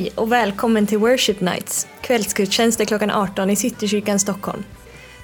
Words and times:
Hej 0.00 0.12
och 0.14 0.32
välkommen 0.32 0.86
till 0.86 0.98
Worship 0.98 1.40
Nights, 1.40 1.88
kvällsgudstjänster 2.00 2.84
klockan 2.84 3.10
18 3.10 3.50
i 3.50 3.56
Citykyrkan 3.56 4.18
Stockholm. 4.18 4.64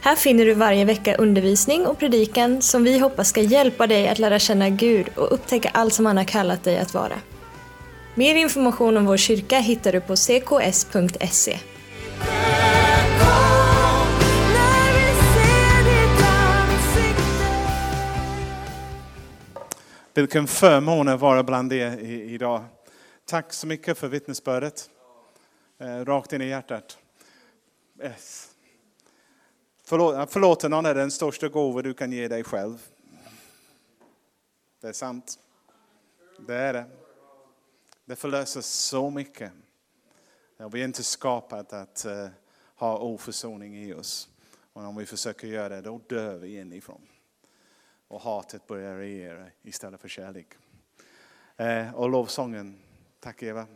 Här 0.02 0.16
finner 0.16 0.44
du 0.44 0.54
varje 0.54 0.84
vecka 0.84 1.16
undervisning 1.16 1.86
och 1.86 1.98
predikan 1.98 2.62
som 2.62 2.84
vi 2.84 2.98
hoppas 2.98 3.28
ska 3.28 3.40
hjälpa 3.40 3.86
dig 3.86 4.08
att 4.08 4.18
lära 4.18 4.38
känna 4.38 4.68
Gud 4.68 5.06
och 5.16 5.34
upptäcka 5.34 5.70
allt 5.74 5.94
som 5.94 6.06
han 6.06 6.16
har 6.16 6.24
kallat 6.24 6.64
dig 6.64 6.78
att 6.78 6.94
vara. 6.94 7.14
Mer 8.14 8.34
information 8.34 8.96
om 8.96 9.06
vår 9.06 9.16
kyrka 9.16 9.58
hittar 9.58 9.92
du 9.92 10.00
på 10.00 10.16
cks.se. 10.16 11.58
Vilken 20.14 20.46
förmån 20.46 21.08
att 21.08 21.20
vara 21.20 21.42
bland 21.42 21.72
er 21.72 21.98
idag. 22.30 22.64
Tack 23.28 23.52
så 23.52 23.66
mycket 23.66 23.98
för 23.98 24.08
vittnesbördet. 24.08 24.90
Eh, 25.78 26.04
rakt 26.04 26.32
in 26.32 26.42
i 26.42 26.48
hjärtat. 26.48 26.98
Yes. 28.02 28.54
Förlåt, 29.84 30.62
någon 30.62 30.86
är 30.86 30.94
den 30.94 31.10
största 31.10 31.48
gåva 31.48 31.82
du 31.82 31.94
kan 31.94 32.12
ge 32.12 32.28
dig 32.28 32.44
själv. 32.44 32.86
Det 34.80 34.88
är 34.88 34.92
sant. 34.92 35.38
Det 36.38 36.54
är 36.54 36.72
det. 36.72 36.86
Det 38.04 38.16
förlöser 38.16 38.60
så 38.60 39.10
mycket. 39.10 39.52
vi 40.72 40.80
är 40.80 40.84
inte 40.84 41.02
skapade 41.02 41.80
att 41.80 42.04
eh, 42.04 42.28
ha 42.74 42.98
oförsoning 42.98 43.76
i 43.76 43.94
oss. 43.94 44.28
Och 44.72 44.82
om 44.82 44.96
vi 44.96 45.06
försöker 45.06 45.46
göra 45.48 45.68
det, 45.68 45.80
då 45.80 46.00
dör 46.06 46.38
vi 46.38 46.60
inifrån. 46.60 47.08
Och 48.08 48.20
hatet 48.20 48.66
börjar 48.66 48.96
regera 48.96 49.46
istället 49.62 50.00
för 50.00 50.08
kärlek. 50.08 50.48
Eh, 51.56 51.94
och 51.94 52.10
lovsången 52.10 52.82
Tack 53.26 53.42
Eva. 53.42 53.66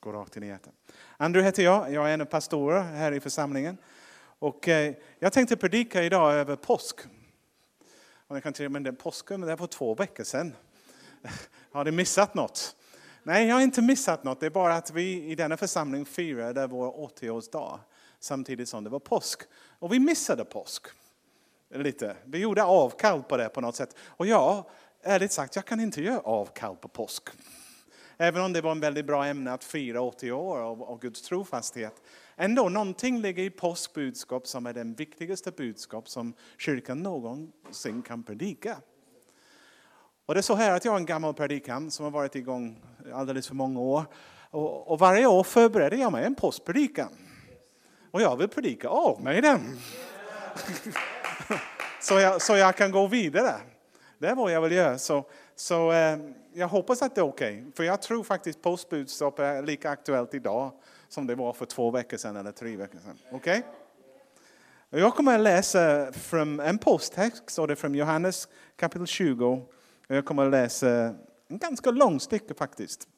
Gå 0.00 0.12
rakt 0.12 0.36
in 0.36 0.42
i 0.42 0.46
hjärtat. 0.46 0.74
Andrew 1.16 1.46
heter 1.46 1.62
jag. 1.62 1.92
Jag 1.92 2.10
är 2.10 2.14
en 2.14 2.20
av 2.20 2.24
pastorer 2.24 2.82
här 2.82 3.12
i 3.12 3.20
församlingen. 3.20 3.78
Och 4.38 4.68
eh, 4.68 4.94
jag 5.18 5.32
tänkte 5.32 5.56
predika 5.56 6.02
idag 6.02 6.34
över 6.34 6.56
påsk. 6.56 7.00
Och 8.26 8.36
jag 8.36 8.42
kan 8.42 8.54
säga, 8.54 8.68
men 8.68 8.82
det 8.82 8.90
är 8.90 8.92
påsken, 8.92 9.40
men 9.40 9.48
det 9.48 9.56
var 9.56 9.66
två 9.66 9.94
veckor 9.94 10.24
sedan. 10.24 10.56
Har 11.72 11.84
ni 11.84 11.90
missat 11.90 12.34
något? 12.34 12.76
Nej, 13.22 13.46
jag 13.46 13.54
har 13.54 13.62
inte 13.62 13.82
missat 13.82 14.24
något. 14.24 14.40
Det 14.40 14.46
är 14.46 14.50
bara 14.50 14.74
att 14.74 14.90
vi 14.90 15.24
i 15.24 15.34
denna 15.34 15.56
församling 15.56 16.04
firade 16.04 16.66
vår 16.66 17.08
80-årsdag 17.20 17.78
samtidigt 18.18 18.68
som 18.68 18.84
det 18.84 18.90
var 18.90 18.98
påsk. 18.98 19.42
Och 19.78 19.92
vi 19.92 19.98
missade 19.98 20.44
påsk. 20.44 20.86
Lite. 21.70 22.16
Vi 22.24 22.38
gjorde 22.38 22.64
avkall 22.64 23.22
på 23.22 23.36
det 23.36 23.48
på 23.48 23.60
något 23.60 23.76
sätt. 23.76 23.96
Och 24.06 24.26
ja, 24.26 24.70
ärligt 25.04 25.32
sagt, 25.32 25.56
jag 25.56 25.64
kan 25.64 25.80
inte 25.80 26.02
göra 26.02 26.20
avkall 26.20 26.76
på 26.76 26.88
påsk. 26.88 27.28
Även 28.16 28.42
om 28.42 28.52
det 28.52 28.60
var 28.60 28.70
en 28.72 28.80
väldigt 28.80 29.06
bra 29.06 29.26
ämne 29.26 29.52
att 29.52 29.64
fira 29.64 30.00
80 30.00 30.32
år 30.32 30.58
av, 30.58 30.82
av 30.82 30.98
Guds 31.00 31.22
trofasthet. 31.22 32.02
Ändå, 32.36 32.68
någonting 32.68 33.20
ligger 33.20 33.42
i 33.42 33.50
påskbudskap 33.50 34.46
som 34.46 34.66
är 34.66 34.72
den 34.72 34.94
viktigaste 34.94 35.50
budskap 35.50 36.08
som 36.08 36.34
kyrkan 36.58 37.02
någonsin 37.02 38.02
kan 38.02 38.22
predika. 38.22 38.76
Och 40.26 40.34
det 40.34 40.40
är 40.40 40.42
så 40.42 40.54
här 40.54 40.76
att 40.76 40.84
jag 40.84 40.94
är 40.94 40.98
en 40.98 41.06
gammal 41.06 41.34
predikan 41.34 41.90
som 41.90 42.04
har 42.04 42.10
varit 42.10 42.36
igång 42.36 42.82
alldeles 43.12 43.48
för 43.48 43.54
många 43.54 43.80
år. 43.80 44.04
Och, 44.50 44.90
och 44.90 44.98
varje 44.98 45.26
år 45.26 45.44
förbereder 45.44 45.96
jag 45.96 46.12
mig 46.12 46.24
en 46.24 46.34
påskpredikan. 46.34 47.08
Och 48.10 48.22
jag 48.22 48.36
vill 48.36 48.48
predika 48.48 48.88
av 48.88 49.22
mig 49.22 49.42
den. 49.42 49.78
så, 52.00 52.14
jag, 52.14 52.42
så 52.42 52.56
jag 52.56 52.76
kan 52.76 52.90
gå 52.90 53.06
vidare. 53.06 53.54
Det 54.18 54.28
är 54.28 54.34
vad 54.34 54.52
jag 54.52 54.60
vill 54.60 54.72
göra. 54.72 54.98
Så, 54.98 55.24
så 55.54 55.92
eh, 55.92 56.18
jag 56.52 56.68
hoppas 56.68 57.02
att 57.02 57.14
det 57.14 57.20
är 57.20 57.26
okej. 57.26 57.58
Okay. 57.58 57.72
För 57.76 57.84
jag 57.84 58.02
tror 58.02 58.24
faktiskt 58.24 58.62
postbudskap 58.62 59.38
är 59.38 59.62
lika 59.62 59.90
aktuellt 59.90 60.34
idag 60.34 60.72
som 61.08 61.26
det 61.26 61.34
var 61.34 61.52
för 61.52 61.66
två 61.66 61.90
veckor 61.90 62.16
sedan 62.16 62.36
eller 62.36 62.52
tre 62.52 62.76
veckor 62.76 62.98
sedan. 62.98 63.18
Okej? 63.32 63.58
Okay? 63.58 65.00
Jag 65.00 65.14
kommer 65.14 65.34
att 65.34 65.40
läsa 65.40 66.12
från 66.12 66.60
en 66.60 66.78
posttext, 66.78 67.58
och 67.58 67.66
det 67.66 67.74
är 67.74 67.76
från 67.76 67.94
Johannes 67.94 68.48
kapitel 68.76 69.06
20. 69.06 69.62
Jag 70.06 70.24
kommer 70.24 70.44
att 70.44 70.50
läsa 70.50 70.88
en 71.48 71.58
ganska 71.58 71.90
lång 71.90 72.20
stycke 72.20 72.54
faktiskt. 72.54 73.08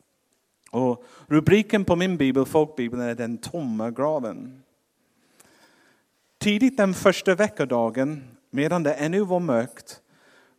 Och 0.70 1.04
rubriken 1.26 1.84
på 1.84 1.96
min 1.96 2.16
bibel, 2.16 2.44
folkbibeln, 2.44 3.02
är 3.02 3.14
Den 3.14 3.38
tomma 3.38 3.90
graven. 3.90 4.62
Tidigt 6.38 6.76
den 6.76 6.94
första 6.94 7.34
veckodagen, 7.34 8.36
medan 8.50 8.82
det 8.82 8.94
ännu 8.94 9.20
var 9.20 9.40
mörkt, 9.40 10.00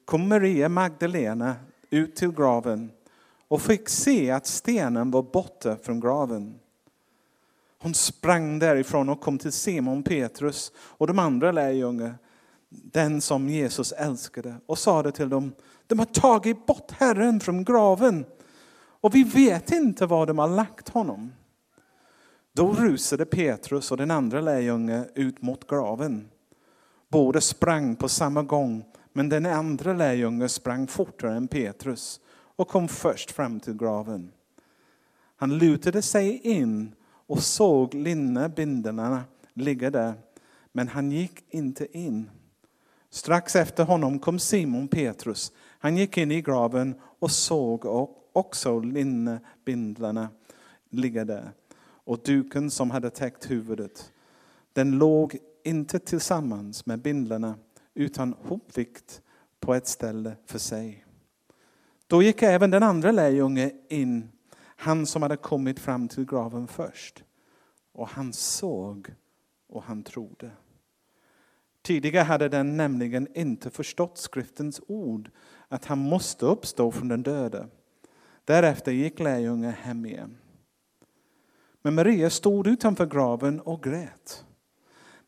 kom 0.07 0.27
Maria 0.27 0.69
Magdalena 0.69 1.55
ut 1.89 2.15
till 2.15 2.31
graven 2.31 2.91
och 3.47 3.61
fick 3.61 3.89
se 3.89 4.31
att 4.31 4.47
stenen 4.47 5.11
var 5.11 5.23
borta 5.23 5.77
från 5.83 5.99
graven. 5.99 6.59
Hon 7.79 7.93
sprang 7.93 8.59
därifrån 8.59 9.09
och 9.09 9.21
kom 9.21 9.37
till 9.37 9.51
Simon 9.51 10.03
Petrus 10.03 10.71
och 10.77 11.07
de 11.07 11.19
andra 11.19 11.51
lärjungarna, 11.51 12.15
den 12.69 13.21
som 13.21 13.49
Jesus 13.49 13.91
älskade, 13.91 14.55
och 14.65 14.77
sade 14.77 15.11
till 15.11 15.29
dem, 15.29 15.53
de 15.87 15.99
har 15.99 16.05
tagit 16.05 16.65
bort 16.65 16.91
Herren 16.91 17.39
från 17.39 17.63
graven 17.63 18.25
och 19.01 19.15
vi 19.15 19.23
vet 19.23 19.71
inte 19.71 20.05
var 20.05 20.25
de 20.25 20.37
har 20.37 20.47
lagt 20.47 20.89
honom. 20.89 21.31
Då 22.53 22.73
rusade 22.73 23.25
Petrus 23.25 23.91
och 23.91 23.97
den 23.97 24.11
andra 24.11 24.41
lärjungen 24.41 25.05
ut 25.15 25.41
mot 25.41 25.67
graven. 25.67 26.29
Båda 27.09 27.41
sprang 27.41 27.95
på 27.95 28.09
samma 28.09 28.43
gång 28.43 28.85
men 29.17 29.29
den 29.29 29.45
andra 29.45 29.93
lärjungen 29.93 30.49
sprang 30.49 30.87
fortare 30.87 31.35
än 31.35 31.47
Petrus 31.47 32.19
och 32.55 32.67
kom 32.67 32.87
först 32.87 33.31
fram 33.31 33.59
till 33.59 33.73
graven. 33.73 34.31
Han 35.35 35.57
lutade 35.57 36.01
sig 36.01 36.39
in 36.43 36.95
och 37.27 37.43
såg 37.43 37.93
linnebindlarna 37.93 39.23
ligga 39.53 39.91
där, 39.91 40.13
men 40.71 40.87
han 40.87 41.11
gick 41.11 41.43
inte 41.49 41.97
in. 41.97 42.29
Strax 43.09 43.55
efter 43.55 43.83
honom 43.83 44.19
kom 44.19 44.39
Simon 44.39 44.87
Petrus. 44.87 45.51
Han 45.79 45.97
gick 45.97 46.17
in 46.17 46.31
i 46.31 46.41
graven 46.41 46.95
och 47.19 47.31
såg 47.31 47.85
också 48.33 48.79
linnebindlarna 48.79 50.29
ligga 50.89 51.25
där 51.25 51.51
och 51.83 52.19
duken 52.25 52.71
som 52.71 52.91
hade 52.91 53.09
täckt 53.09 53.51
huvudet. 53.51 54.11
Den 54.73 54.91
låg 54.91 55.37
inte 55.63 55.99
tillsammans 55.99 56.85
med 56.85 56.99
bindlarna 56.99 57.55
utan 57.97 58.33
hopvikt 58.33 59.21
på 59.59 59.73
ett 59.73 59.87
ställe 59.87 60.35
för 60.45 60.59
sig. 60.59 61.05
Då 62.07 62.23
gick 62.23 62.41
även 62.41 62.71
den 62.71 62.83
andra 62.83 63.11
lärjungen 63.11 63.71
in, 63.89 64.31
han 64.59 65.05
som 65.05 65.21
hade 65.21 65.37
kommit 65.37 65.79
fram 65.79 66.07
till 66.07 66.25
graven 66.25 66.67
först. 66.67 67.23
Och 67.91 68.07
han 68.07 68.33
såg 68.33 69.13
och 69.67 69.83
han 69.83 70.03
trodde. 70.03 70.51
Tidigare 71.81 72.23
hade 72.23 72.49
den 72.49 72.77
nämligen 72.77 73.27
inte 73.37 73.69
förstått 73.69 74.17
skriftens 74.17 74.81
ord, 74.87 75.29
att 75.67 75.85
han 75.85 75.99
måste 75.99 76.45
uppstå 76.45 76.91
från 76.91 77.07
den 77.07 77.23
döde. 77.23 77.67
Därefter 78.45 78.91
gick 78.91 79.19
lärjungen 79.19 79.71
hem 79.71 80.05
igen. 80.05 80.37
Men 81.81 81.95
Maria 81.95 82.29
stod 82.29 82.67
utanför 82.67 83.05
graven 83.05 83.59
och 83.59 83.83
grät. 83.83 84.45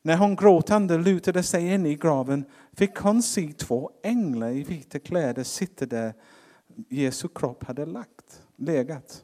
När 0.02 0.18
hon 0.18 0.36
gråtande 0.36 0.98
lutade 0.98 1.44
sig 1.44 1.74
in 1.74 1.86
i 1.86 1.96
graven 1.96 2.46
fick 2.74 2.98
hon 2.98 3.24
se 3.24 3.54
två 3.54 3.92
änglar 4.04 4.50
i 4.50 4.64
vita 4.64 5.00
kläder 5.00 5.44
sitta 5.44 5.86
där 5.86 6.14
Jesu 6.90 7.28
kropp 7.36 7.64
hade 7.64 7.86
lagt, 7.86 8.42
legat. 8.56 9.24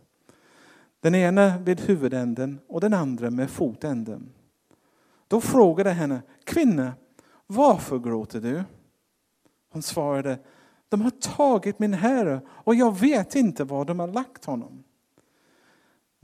Den 1.00 1.16
ena 1.16 1.58
vid 1.58 1.82
huvudänden 1.82 2.60
och 2.68 2.82
den 2.82 2.94
andra 2.94 3.30
med 3.30 3.50
fotänden. 3.50 4.34
Då 5.28 5.42
frågade 5.42 5.92
henne, 5.92 6.22
kvinna, 6.44 6.94
varför 7.48 8.00
gråter 8.00 8.42
du? 8.42 8.64
Hon 9.72 9.82
svarade, 9.82 10.40
de 10.90 11.02
har 11.02 11.10
tagit 11.10 11.80
min 11.80 11.94
herre 11.94 12.42
och 12.48 12.76
jag 12.76 13.00
vet 13.00 13.36
inte 13.36 13.64
var 13.64 13.86
de 13.86 14.00
har 14.00 14.08
lagt 14.08 14.46
honom. 14.46 14.84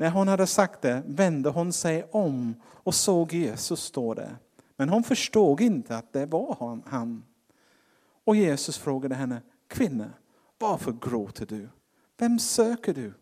När 0.01 0.09
hon 0.09 0.27
hade 0.27 0.47
sagt 0.47 0.81
det 0.81 1.03
vände 1.05 1.49
hon 1.49 1.73
sig 1.73 2.07
om 2.11 2.55
och 2.65 2.95
såg 2.95 3.33
Jesus 3.33 3.83
stå 3.83 4.13
där. 4.13 4.37
Men 4.75 4.89
hon 4.89 5.03
förstod 5.03 5.61
inte 5.61 5.97
att 5.97 6.13
det 6.13 6.25
var 6.25 6.81
han. 6.85 7.23
Och 8.23 8.35
Jesus 8.35 8.77
frågade 8.77 9.15
henne, 9.15 9.41
kvinna, 9.67 10.09
varför 10.59 10.91
gråter 10.91 11.45
du? 11.45 11.69
Vem 12.17 12.39
söker 12.39 12.93
du? 12.93 13.13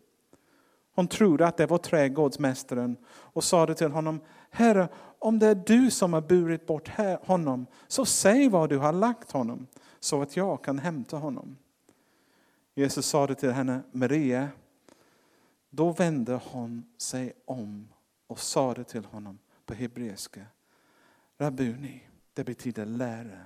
Hon 0.95 1.07
trodde 1.07 1.47
att 1.47 1.57
det 1.57 1.65
var 1.65 1.77
trädgårdsmästaren 1.77 2.97
och 3.07 3.43
sade 3.43 3.75
till 3.75 3.91
honom, 3.91 4.21
Herre, 4.49 4.89
om 5.19 5.39
det 5.39 5.47
är 5.47 5.63
du 5.65 5.91
som 5.91 6.13
har 6.13 6.21
burit 6.21 6.67
bort 6.67 6.91
honom, 7.23 7.65
så 7.87 8.05
säg 8.05 8.49
var 8.49 8.67
du 8.67 8.77
har 8.77 8.93
lagt 8.93 9.31
honom, 9.31 9.67
så 9.99 10.21
att 10.21 10.37
jag 10.37 10.63
kan 10.63 10.79
hämta 10.79 11.17
honom. 11.17 11.57
Jesus 12.75 13.05
sade 13.05 13.35
till 13.35 13.51
henne, 13.51 13.79
Maria. 13.91 14.49
Då 15.69 15.91
vände 15.91 16.39
hon 16.43 16.85
sig 16.97 17.33
om 17.45 17.87
och 18.27 18.39
sade 18.39 18.83
till 18.83 19.05
honom 19.05 19.39
på 19.65 19.73
hebreiska, 19.73 20.45
Rabuni, 21.37 22.01
det 22.33 22.43
betyder 22.43 22.85
lärare. 22.85 23.45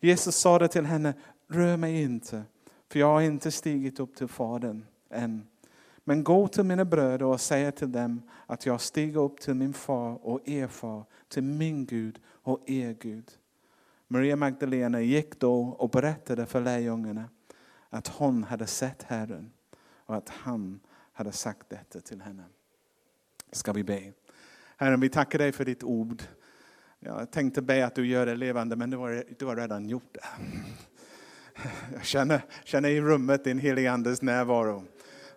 Jesus 0.00 0.36
sade 0.36 0.68
till 0.68 0.86
henne, 0.86 1.14
rör 1.48 1.76
mig 1.76 2.02
inte, 2.02 2.42
för 2.88 2.98
jag 2.98 3.06
har 3.06 3.20
inte 3.20 3.50
stigit 3.50 4.00
upp 4.00 4.16
till 4.16 4.28
Fadern 4.28 4.86
än. 5.10 5.46
Men 6.04 6.24
gå 6.24 6.48
till 6.48 6.64
mina 6.64 6.84
bröder 6.84 7.26
och 7.26 7.40
säg 7.40 7.72
till 7.72 7.92
dem 7.92 8.22
att 8.46 8.66
jag 8.66 8.80
stiger 8.80 9.20
upp 9.20 9.40
till 9.40 9.54
min 9.54 9.72
far 9.72 10.26
och 10.26 10.48
er 10.48 10.68
far, 10.68 11.04
till 11.28 11.42
min 11.42 11.86
Gud 11.86 12.20
och 12.26 12.70
er 12.70 12.96
Gud. 13.00 13.30
Maria 14.08 14.36
Magdalena 14.36 15.00
gick 15.00 15.40
då 15.40 15.62
och 15.62 15.90
berättade 15.90 16.46
för 16.46 16.60
lärjungarna 16.60 17.28
att 17.88 18.08
hon 18.08 18.44
hade 18.44 18.66
sett 18.66 19.02
Herren 19.02 19.52
och 20.06 20.16
att 20.16 20.28
han 20.28 20.80
hade 21.12 21.32
sagt 21.32 21.70
detta 21.70 22.00
till 22.00 22.20
henne. 22.20 22.44
Ska 23.52 23.72
vi 23.72 23.84
be. 23.84 24.12
Herren, 24.76 25.00
vi 25.00 25.08
tackar 25.08 25.38
dig 25.38 25.52
för 25.52 25.64
ditt 25.64 25.82
ord. 25.82 26.22
Jag 26.98 27.30
tänkte 27.30 27.62
be 27.62 27.86
att 27.86 27.94
du 27.94 28.06
gör 28.06 28.26
det 28.26 28.36
levande, 28.36 28.76
men 28.76 28.90
du 28.90 28.96
har, 28.96 29.24
du 29.38 29.46
har 29.46 29.56
redan 29.56 29.88
gjort 29.88 30.14
det. 30.14 30.24
Jag 31.92 32.04
känner, 32.04 32.44
känner 32.64 32.88
i 32.88 33.00
rummet 33.00 33.44
din 33.44 33.58
helige 33.58 33.92
Andes 33.92 34.22
närvaro. 34.22 34.84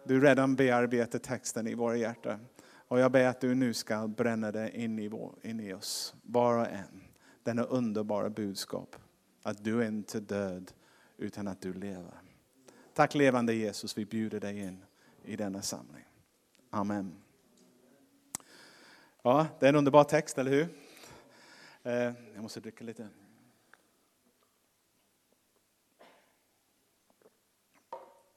Du 0.03 0.21
redan 0.21 0.55
bearbetar 0.55 1.19
texten 1.19 1.67
i 1.67 1.73
våra 1.73 1.95
hjärtan. 1.95 2.39
Och 2.87 2.99
jag 2.99 3.11
ber 3.11 3.25
att 3.25 3.41
du 3.41 3.55
nu 3.55 3.73
ska 3.73 4.07
bränna 4.07 4.51
det 4.51 4.77
in 4.77 4.99
i, 4.99 5.07
vår, 5.07 5.35
in 5.41 5.59
i 5.59 5.73
oss, 5.73 6.15
var 6.21 6.57
och 6.57 6.67
en. 6.67 7.03
Denna 7.43 7.63
underbara 7.63 8.29
budskap. 8.29 8.95
Att 9.43 9.63
du 9.63 9.83
är 9.83 9.87
inte 9.87 10.19
död, 10.19 10.71
utan 11.17 11.47
att 11.47 11.61
du 11.61 11.73
lever. 11.73 12.21
Tack 12.93 13.15
levande 13.15 13.53
Jesus, 13.53 13.97
vi 13.97 14.05
bjuder 14.05 14.39
dig 14.39 14.59
in 14.59 14.83
i 15.25 15.35
denna 15.35 15.61
samling. 15.61 16.05
Amen. 16.69 17.15
Ja, 19.21 19.47
det 19.59 19.65
är 19.65 19.69
en 19.69 19.75
underbar 19.75 20.03
text, 20.03 20.37
eller 20.37 20.51
hur? 20.51 20.67
Eh, 21.83 22.13
jag 22.33 22.41
måste 22.41 22.59
dricka 22.59 22.83
lite. 22.83 23.09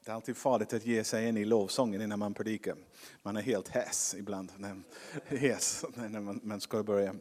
Det 0.05 0.11
är 0.11 0.15
alltid 0.15 0.37
farligt 0.37 0.73
att 0.73 0.85
ge 0.85 1.03
sig 1.03 1.27
in 1.27 1.37
i 1.37 1.45
lovsången 1.45 2.01
innan 2.01 2.19
man 2.19 2.33
predikar. 2.33 2.77
Man 3.23 3.37
är 3.37 3.41
helt 3.41 3.67
häs 3.67 4.15
ibland, 4.17 4.51
när, 4.57 4.81
hes 5.25 5.85
när 5.95 6.19
man, 6.19 6.39
man 6.43 6.61
ska 6.61 6.83
börja. 6.83 7.15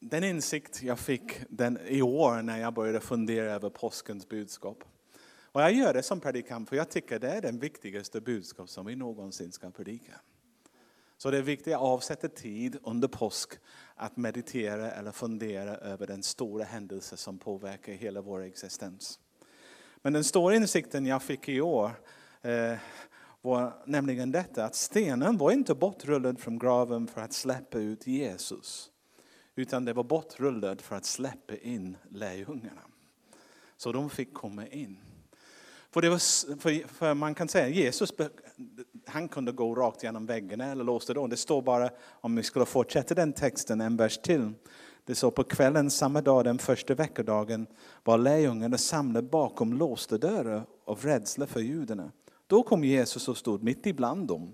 Den 0.00 0.24
insikt 0.24 0.82
jag 0.82 0.98
fick 0.98 1.32
den, 1.48 1.78
i 1.86 2.02
år 2.02 2.42
när 2.42 2.58
jag 2.58 2.74
började 2.74 3.00
fundera 3.00 3.52
över 3.52 3.70
påskens 3.70 4.28
budskap. 4.28 4.84
Och 5.52 5.60
jag 5.60 5.72
gör 5.72 5.94
det 5.94 6.02
som 6.02 6.20
predikant 6.20 6.68
för 6.68 6.76
jag 6.76 6.90
tycker 6.90 7.18
det 7.18 7.30
är 7.30 7.40
den 7.40 7.58
viktigaste 7.58 8.20
budskap 8.20 8.68
som 8.68 8.86
vi 8.86 8.96
någonsin 8.96 9.52
ska 9.52 9.70
predika. 9.70 10.20
Så 11.16 11.30
det 11.30 11.38
är 11.38 11.42
viktigt 11.42 11.74
att 11.74 11.80
avsätta 11.80 12.28
tid 12.28 12.78
under 12.82 13.08
påsk 13.08 13.52
att 13.94 14.16
meditera 14.16 14.90
eller 14.90 15.12
fundera 15.12 15.76
över 15.76 16.06
den 16.06 16.22
stora 16.22 16.64
händelse 16.64 17.16
som 17.16 17.38
påverkar 17.38 17.92
hela 17.92 18.20
vår 18.20 18.42
existens. 18.42 19.18
Men 20.02 20.12
den 20.12 20.24
stora 20.24 20.54
insikten 20.54 21.06
jag 21.06 21.22
fick 21.22 21.48
i 21.48 21.60
år 21.60 21.90
eh, 22.42 22.74
var 23.40 23.82
nämligen 23.86 24.32
detta 24.32 24.64
att 24.64 24.74
stenen 24.74 25.36
var 25.36 25.50
inte 25.52 25.74
bortrullad 25.74 26.40
från 26.40 26.58
graven 26.58 27.06
för 27.06 27.20
att 27.20 27.32
släppa 27.32 27.78
ut 27.78 28.06
Jesus. 28.06 28.90
Utan 29.54 29.84
det 29.84 29.92
var 29.92 30.04
bortrullad 30.04 30.80
för 30.80 30.96
att 30.96 31.04
släppa 31.04 31.56
in 31.56 31.96
lärjungarna. 32.10 32.82
Så 33.76 33.92
de 33.92 34.10
fick 34.10 34.34
komma 34.34 34.66
in. 34.66 34.98
För, 35.98 36.02
det 36.02 36.10
var, 36.10 36.18
för, 36.60 36.88
för, 36.88 37.14
man 37.14 37.34
kan 37.34 37.48
säga 37.48 37.68
Jesus 37.68 38.12
han 39.06 39.28
kunde 39.28 39.52
gå 39.52 39.74
rakt 39.74 40.02
genom 40.02 40.26
väggen 40.26 40.60
eller 40.60 40.84
låste 40.84 41.14
dörren. 41.14 41.30
Det 41.30 41.36
står 41.36 41.62
bara, 41.62 41.90
om 42.10 42.36
vi 42.36 42.42
skulle 42.42 42.66
fortsätta 42.66 43.14
den 43.14 43.32
texten 43.32 43.80
en 43.80 43.96
vers 43.96 44.18
till. 44.18 44.52
Det 45.04 45.14
står 45.14 45.30
på 45.30 45.44
kvällen 45.44 45.90
samma 45.90 46.20
dag, 46.20 46.44
den 46.44 46.58
första 46.58 46.94
veckodagen, 46.94 47.66
var 48.04 48.18
lärjungarna 48.18 48.78
samlade 48.78 49.28
bakom 49.28 49.72
låsta 49.72 50.18
dörrar 50.18 50.66
av 50.84 51.00
rädsla 51.00 51.46
för 51.46 51.60
judarna. 51.60 52.12
Då 52.46 52.62
kom 52.62 52.84
Jesus 52.84 53.28
och 53.28 53.36
stod 53.36 53.62
mitt 53.62 53.86
ibland 53.86 54.28
dem 54.28 54.52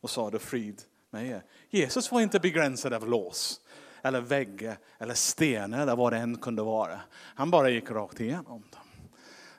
och 0.00 0.10
sade 0.10 0.38
frid 0.38 0.82
med 1.10 1.26
er. 1.26 1.44
Jesus 1.70 2.12
var 2.12 2.20
inte 2.20 2.40
begränsad 2.40 2.92
av 2.92 3.08
lås 3.08 3.60
eller 4.02 4.20
väggar 4.20 4.78
eller 4.98 5.14
stenar 5.14 5.82
eller 5.82 5.96
vad 5.96 6.12
det 6.12 6.18
än 6.18 6.36
kunde 6.36 6.62
vara. 6.62 7.00
Han 7.12 7.50
bara 7.50 7.70
gick 7.70 7.90
rakt 7.90 8.20
igenom 8.20 8.64
dem. 8.70 8.81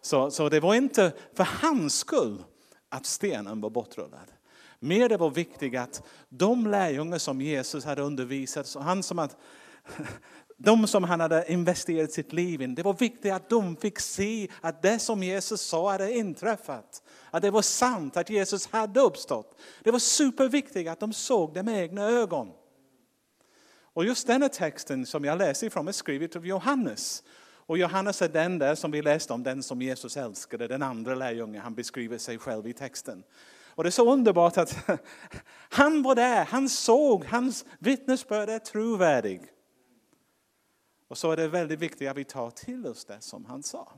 Så, 0.05 0.31
så 0.31 0.50
det 0.50 0.59
var 0.59 0.75
inte 0.75 1.13
för 1.33 1.44
hans 1.44 2.00
skull 2.00 2.44
att 2.89 3.05
stenen 3.05 3.61
var 3.61 3.69
bortrullad. 3.69 4.31
Mer 4.79 5.09
det 5.09 5.17
var 5.17 5.29
viktigt 5.29 5.77
att 5.77 6.03
de 6.29 6.67
lärjungar 6.67 7.17
som 7.17 7.41
Jesus 7.41 7.85
hade 7.85 8.01
undervisat, 8.01 8.75
han 8.79 9.03
som 9.03 9.19
att, 9.19 9.38
de 10.57 10.88
som 10.88 11.03
han 11.03 11.19
hade 11.19 11.51
investerat 11.51 12.11
sitt 12.11 12.33
liv 12.33 12.61
i, 12.61 12.67
det 12.67 12.83
var 12.83 12.94
viktigt 12.94 13.33
att 13.33 13.50
de 13.50 13.75
fick 13.75 14.00
se 14.00 14.47
att 14.61 14.81
det 14.81 15.00
som 15.00 15.23
Jesus 15.23 15.61
sa 15.61 15.91
hade 15.91 16.13
inträffat. 16.13 17.03
Att 17.31 17.41
det 17.41 17.51
var 17.51 17.61
sant, 17.61 18.17
att 18.17 18.29
Jesus 18.29 18.67
hade 18.67 18.99
uppstått. 18.99 19.59
Det 19.83 19.91
var 19.91 19.99
superviktigt 19.99 20.89
att 20.89 20.99
de 20.99 21.13
såg 21.13 21.53
det 21.53 21.63
med 21.63 21.83
egna 21.83 22.09
ögon. 22.09 22.51
Och 23.94 24.06
just 24.06 24.27
denna 24.27 24.49
texten 24.49 25.06
som 25.06 25.25
jag 25.25 25.38
läser 25.38 25.67
ifrån 25.67 25.88
är 25.88 25.91
skriven 25.91 26.29
av 26.35 26.47
Johannes. 26.47 27.23
Och 27.65 27.77
Johannes 27.77 28.21
är 28.21 28.30
den 28.30 28.60
där 28.60 28.75
som 28.75 28.92
vi 28.92 29.01
läste 29.01 29.33
om, 29.33 29.44
den 29.44 29.63
som 29.63 29.81
Jesus 29.81 30.18
älskade, 30.18 30.68
den 30.68 30.81
andra 30.81 31.15
lärjungen. 31.15 31.62
Han 31.62 31.75
beskriver 31.75 32.18
sig 32.18 32.38
själv 32.38 32.68
i 32.68 32.74
texten. 32.74 33.24
Och 33.75 33.83
det 33.83 33.89
är 33.89 33.92
så 33.92 34.13
underbart 34.13 34.57
att 34.57 34.75
han 35.69 36.04
var 36.04 36.15
där, 36.15 36.45
han 36.45 36.69
såg, 36.69 37.25
hans 37.25 37.65
vittnesbörd 37.80 38.50
är 38.50 38.60
trovärdig. 38.60 39.42
Och 41.07 41.18
så 41.18 41.31
är 41.31 41.38
det 41.38 41.48
väldigt 41.48 41.80
viktigt 41.80 42.10
att 42.10 42.18
vi 42.18 42.24
tar 42.24 42.51
till 42.51 42.88
oss 42.88 43.06
det 43.06 43.21
som 43.21 43.45
han 43.45 43.63
sa. 43.63 43.92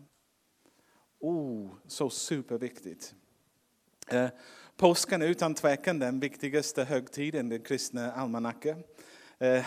Oh, 1.20 1.70
så 1.88 2.10
superviktigt. 2.10 3.16
Eh, 4.08 4.30
påsken 4.78 5.22
är 5.22 5.28
utan 5.28 5.54
tvekan 5.54 6.00
den 6.00 6.20
viktigaste 6.20 6.84
högtiden, 6.84 7.48
i 7.48 7.50
den 7.50 7.66
kristna 7.66 8.12
almanackan. 8.12 8.84
Eh, 9.40 9.66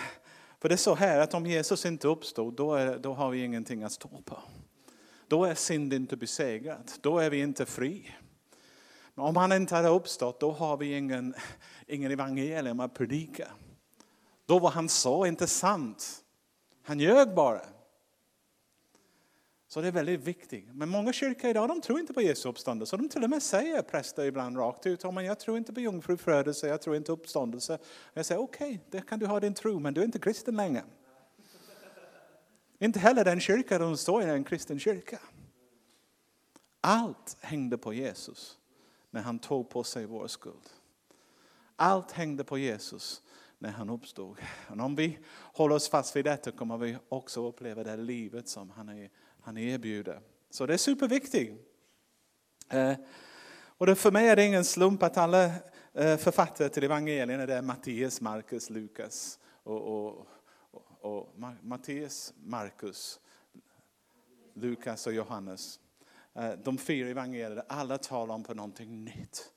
för 0.60 0.68
det 0.68 0.74
är 0.74 0.76
så 0.76 0.94
här 0.94 1.18
att 1.20 1.34
om 1.34 1.46
Jesus 1.46 1.86
inte 1.86 2.08
uppstod, 2.08 2.54
då, 2.54 2.74
är, 2.74 2.98
då 2.98 3.14
har 3.14 3.30
vi 3.30 3.44
ingenting 3.44 3.82
att 3.82 3.92
stå 3.92 4.08
på. 4.08 4.38
Då 5.28 5.44
är 5.44 5.54
synd 5.54 5.92
inte 5.92 6.16
besegrad, 6.16 6.90
då 7.00 7.18
är 7.18 7.30
vi 7.30 7.40
inte 7.40 7.66
fri. 7.66 8.10
Men 9.14 9.24
om 9.24 9.36
han 9.36 9.52
inte 9.52 9.74
hade 9.74 9.88
uppstått, 9.88 10.40
då 10.40 10.50
har 10.52 10.76
vi 10.76 10.96
ingen, 10.96 11.34
ingen 11.86 12.10
evangelium 12.12 12.80
att 12.80 12.94
predika. 12.94 13.48
Då 14.46 14.58
var 14.58 14.70
han 14.70 14.88
så 14.88 15.26
inte 15.26 15.46
sant. 15.46 16.24
Han 16.82 17.00
ljög 17.00 17.34
bara. 17.34 17.60
Så 19.68 19.80
det 19.80 19.88
är 19.88 19.92
väldigt 19.92 20.20
viktigt. 20.20 20.64
Men 20.72 20.88
många 20.88 21.12
kyrkor 21.12 21.50
idag 21.50 21.68
de 21.68 21.80
tror 21.80 22.00
inte 22.00 22.12
på 22.12 22.22
Jesu 22.22 22.48
uppståndelse. 22.48 22.96
De 22.96 23.08
till 23.08 23.24
och 23.24 23.30
med 23.30 23.42
säger, 23.42 23.82
präster 23.82 24.24
ibland 24.24 24.56
rakt 24.56 24.86
ut, 24.86 25.04
men 25.04 25.24
jag 25.24 25.40
tror 25.40 25.58
inte 25.58 25.72
på 25.72 25.80
jungfrufödelse, 25.80 26.68
jag 26.68 26.82
tror 26.82 26.96
inte 26.96 27.06
på 27.06 27.12
uppståndelse. 27.12 27.78
Jag 28.14 28.26
säger 28.26 28.40
okej, 28.40 28.68
okay, 28.68 28.78
det 28.90 29.06
kan 29.08 29.18
du 29.18 29.26
ha 29.26 29.40
din 29.40 29.54
tro, 29.54 29.78
men 29.78 29.94
du 29.94 30.00
är 30.00 30.04
inte 30.04 30.18
kristen 30.18 30.56
längre. 30.56 30.84
Inte 32.78 32.98
heller 32.98 33.24
den 33.24 33.40
kyrka 33.40 33.78
de 33.78 33.96
står 33.96 34.22
i 34.22 34.24
är 34.24 34.34
en 34.34 34.44
kristen 34.44 34.78
kyrka. 34.78 35.18
Allt 36.80 37.36
hängde 37.40 37.78
på 37.78 37.92
Jesus 37.92 38.58
när 39.10 39.20
han 39.20 39.38
tog 39.38 39.70
på 39.70 39.84
sig 39.84 40.06
vår 40.06 40.26
skuld. 40.26 40.68
Allt 41.76 42.12
hängde 42.12 42.44
på 42.44 42.58
Jesus 42.58 43.22
när 43.58 43.70
han 43.70 43.90
uppstod. 43.90 44.36
Och 44.68 44.80
om 44.80 44.96
vi 44.96 45.18
håller 45.34 45.74
oss 45.74 45.88
fast 45.88 46.16
vid 46.16 46.24
detta 46.24 46.52
kommer 46.52 46.78
vi 46.78 46.96
också 47.08 47.48
uppleva 47.48 47.84
det 47.84 47.96
livet 47.96 48.48
som 48.48 48.70
han 48.70 48.88
är 48.88 49.10
han 49.48 49.58
erbjuder. 49.58 50.20
Så 50.50 50.66
det 50.66 50.74
är 50.74 50.78
superviktigt. 50.78 51.52
Eh, 52.68 52.94
och 53.78 53.98
för 53.98 54.10
mig 54.10 54.28
är 54.28 54.36
det 54.36 54.44
ingen 54.44 54.64
slump 54.64 55.02
att 55.02 55.16
alla 55.16 55.44
eh, 55.94 56.16
författare 56.16 56.68
till 56.68 56.84
evangelierna 56.84 57.32
är 57.42 57.62
Matteus, 57.62 58.20
Markus, 58.20 58.70
Lukas 58.70 59.38
och, 59.62 59.80
och, 59.82 60.26
och, 60.70 61.04
och 61.04 61.34
Matteus, 61.62 62.34
Markus, 62.36 63.20
Lukas 64.54 65.06
och 65.06 65.12
Johannes. 65.12 65.80
Eh, 66.34 66.52
de 66.64 66.78
fyra 66.78 67.08
evangelierna, 67.08 67.64
alla 67.68 67.98
talar 67.98 68.34
om 68.34 68.42
på 68.44 68.54
någonting 68.54 69.04
nytt. 69.04 69.52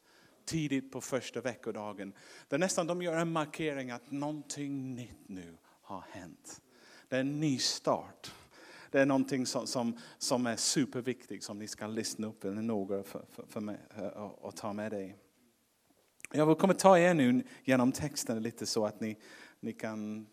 Tidigt 0.46 0.92
på 0.92 1.02
första 1.02 1.42
veckodagen. 1.42 2.14
Där 2.48 2.58
nästan 2.58 2.88
de 2.88 3.02
gör 3.02 3.18
en 3.18 3.32
markering 3.32 3.92
att 3.92 4.12
någonting 4.12 4.96
nytt 4.96 5.28
nu 5.28 5.58
har 5.82 6.04
hänt. 6.12 6.62
Det 7.08 7.16
är 7.16 7.20
en 7.20 7.40
ny 7.40 7.60
start. 7.60 8.32
Det 8.92 9.02
är 9.02 9.06
någonting 9.06 9.46
som, 9.46 9.68
som, 9.68 9.98
som 10.18 10.46
är 10.46 10.56
superviktigt 10.56 11.44
som 11.44 11.60
ni 11.60 11.68
ska 11.68 11.88
lyssna 11.88 12.28
upp 12.28 12.44
eller 12.44 12.62
några 12.62 13.04
för, 13.04 13.26
för, 13.32 13.46
för 13.46 13.62
mig 13.62 13.78
eh, 13.98 14.08
och, 14.08 14.46
och 14.46 14.56
ta 14.56 14.74
med 14.74 14.92
dig. 14.92 15.18
Jag 16.32 16.60
kommer 16.60 16.74
ta 16.74 17.00
er 17.00 17.14
nu 17.14 17.44
genom 17.64 17.92
texten 17.92 18.44
lite 18.44 18.66
så 18.66 18.86
att 18.86 19.02
ni, 19.02 19.18
ni 19.60 19.74
kan 19.74 20.28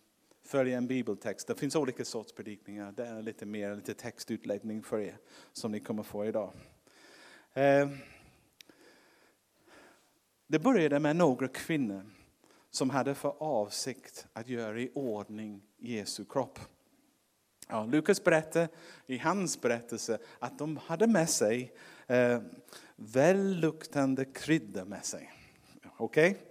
följa 0.44 0.76
en 0.76 0.86
bibeltext. 0.86 1.46
Det 1.46 1.54
finns 1.54 1.76
olika 1.76 2.04
sorts 2.04 2.32
predikningar. 2.32 2.92
Det 2.92 3.06
är 3.06 3.22
lite 3.22 3.46
mer 3.46 3.76
lite 3.76 3.94
textutläggning 3.94 4.82
för 4.82 5.00
er 5.00 5.18
som 5.52 5.72
ni 5.72 5.80
kommer 5.80 6.02
få 6.02 6.26
idag. 6.26 6.52
Eh, 7.52 7.88
det 10.46 10.58
började 10.58 11.00
med 11.00 11.16
några 11.16 11.48
kvinnor 11.48 12.10
som 12.70 12.90
hade 12.90 13.14
för 13.14 13.42
avsikt 13.42 14.26
att 14.32 14.48
göra 14.48 14.80
i 14.80 14.90
ordning 14.94 15.62
Jesu 15.76 16.24
kropp. 16.24 16.58
Ja, 17.68 17.84
Lukas 17.84 18.24
berättar 18.24 18.68
i 19.06 19.18
hans 19.18 19.60
berättelse 19.60 20.18
att 20.38 20.58
de 20.58 20.76
hade 20.76 21.06
med 21.06 21.30
sig 21.30 21.72
eh, 22.06 22.40
välluktande 22.96 24.24
kryddor 24.24 24.84
med 24.84 25.04
sig. 25.04 25.32
Okej? 25.96 26.30
Okay? 26.30 26.42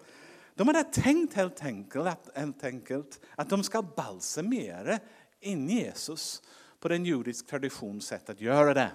De 0.55 0.67
hade 0.67 0.83
tänkt 0.83 1.33
helt 1.33 1.63
enkelt, 1.63 2.07
att, 2.07 2.29
helt 2.35 2.63
enkelt 2.63 3.19
att 3.35 3.49
de 3.49 3.63
ska 3.63 3.81
balsamera 3.81 4.99
in 5.39 5.69
Jesus 5.69 6.41
på 6.79 6.87
den 6.87 7.05
judiska 7.05 7.49
traditionens 7.49 8.05
sätt 8.05 8.29
att 8.29 8.41
göra 8.41 8.73
det. 8.73 8.91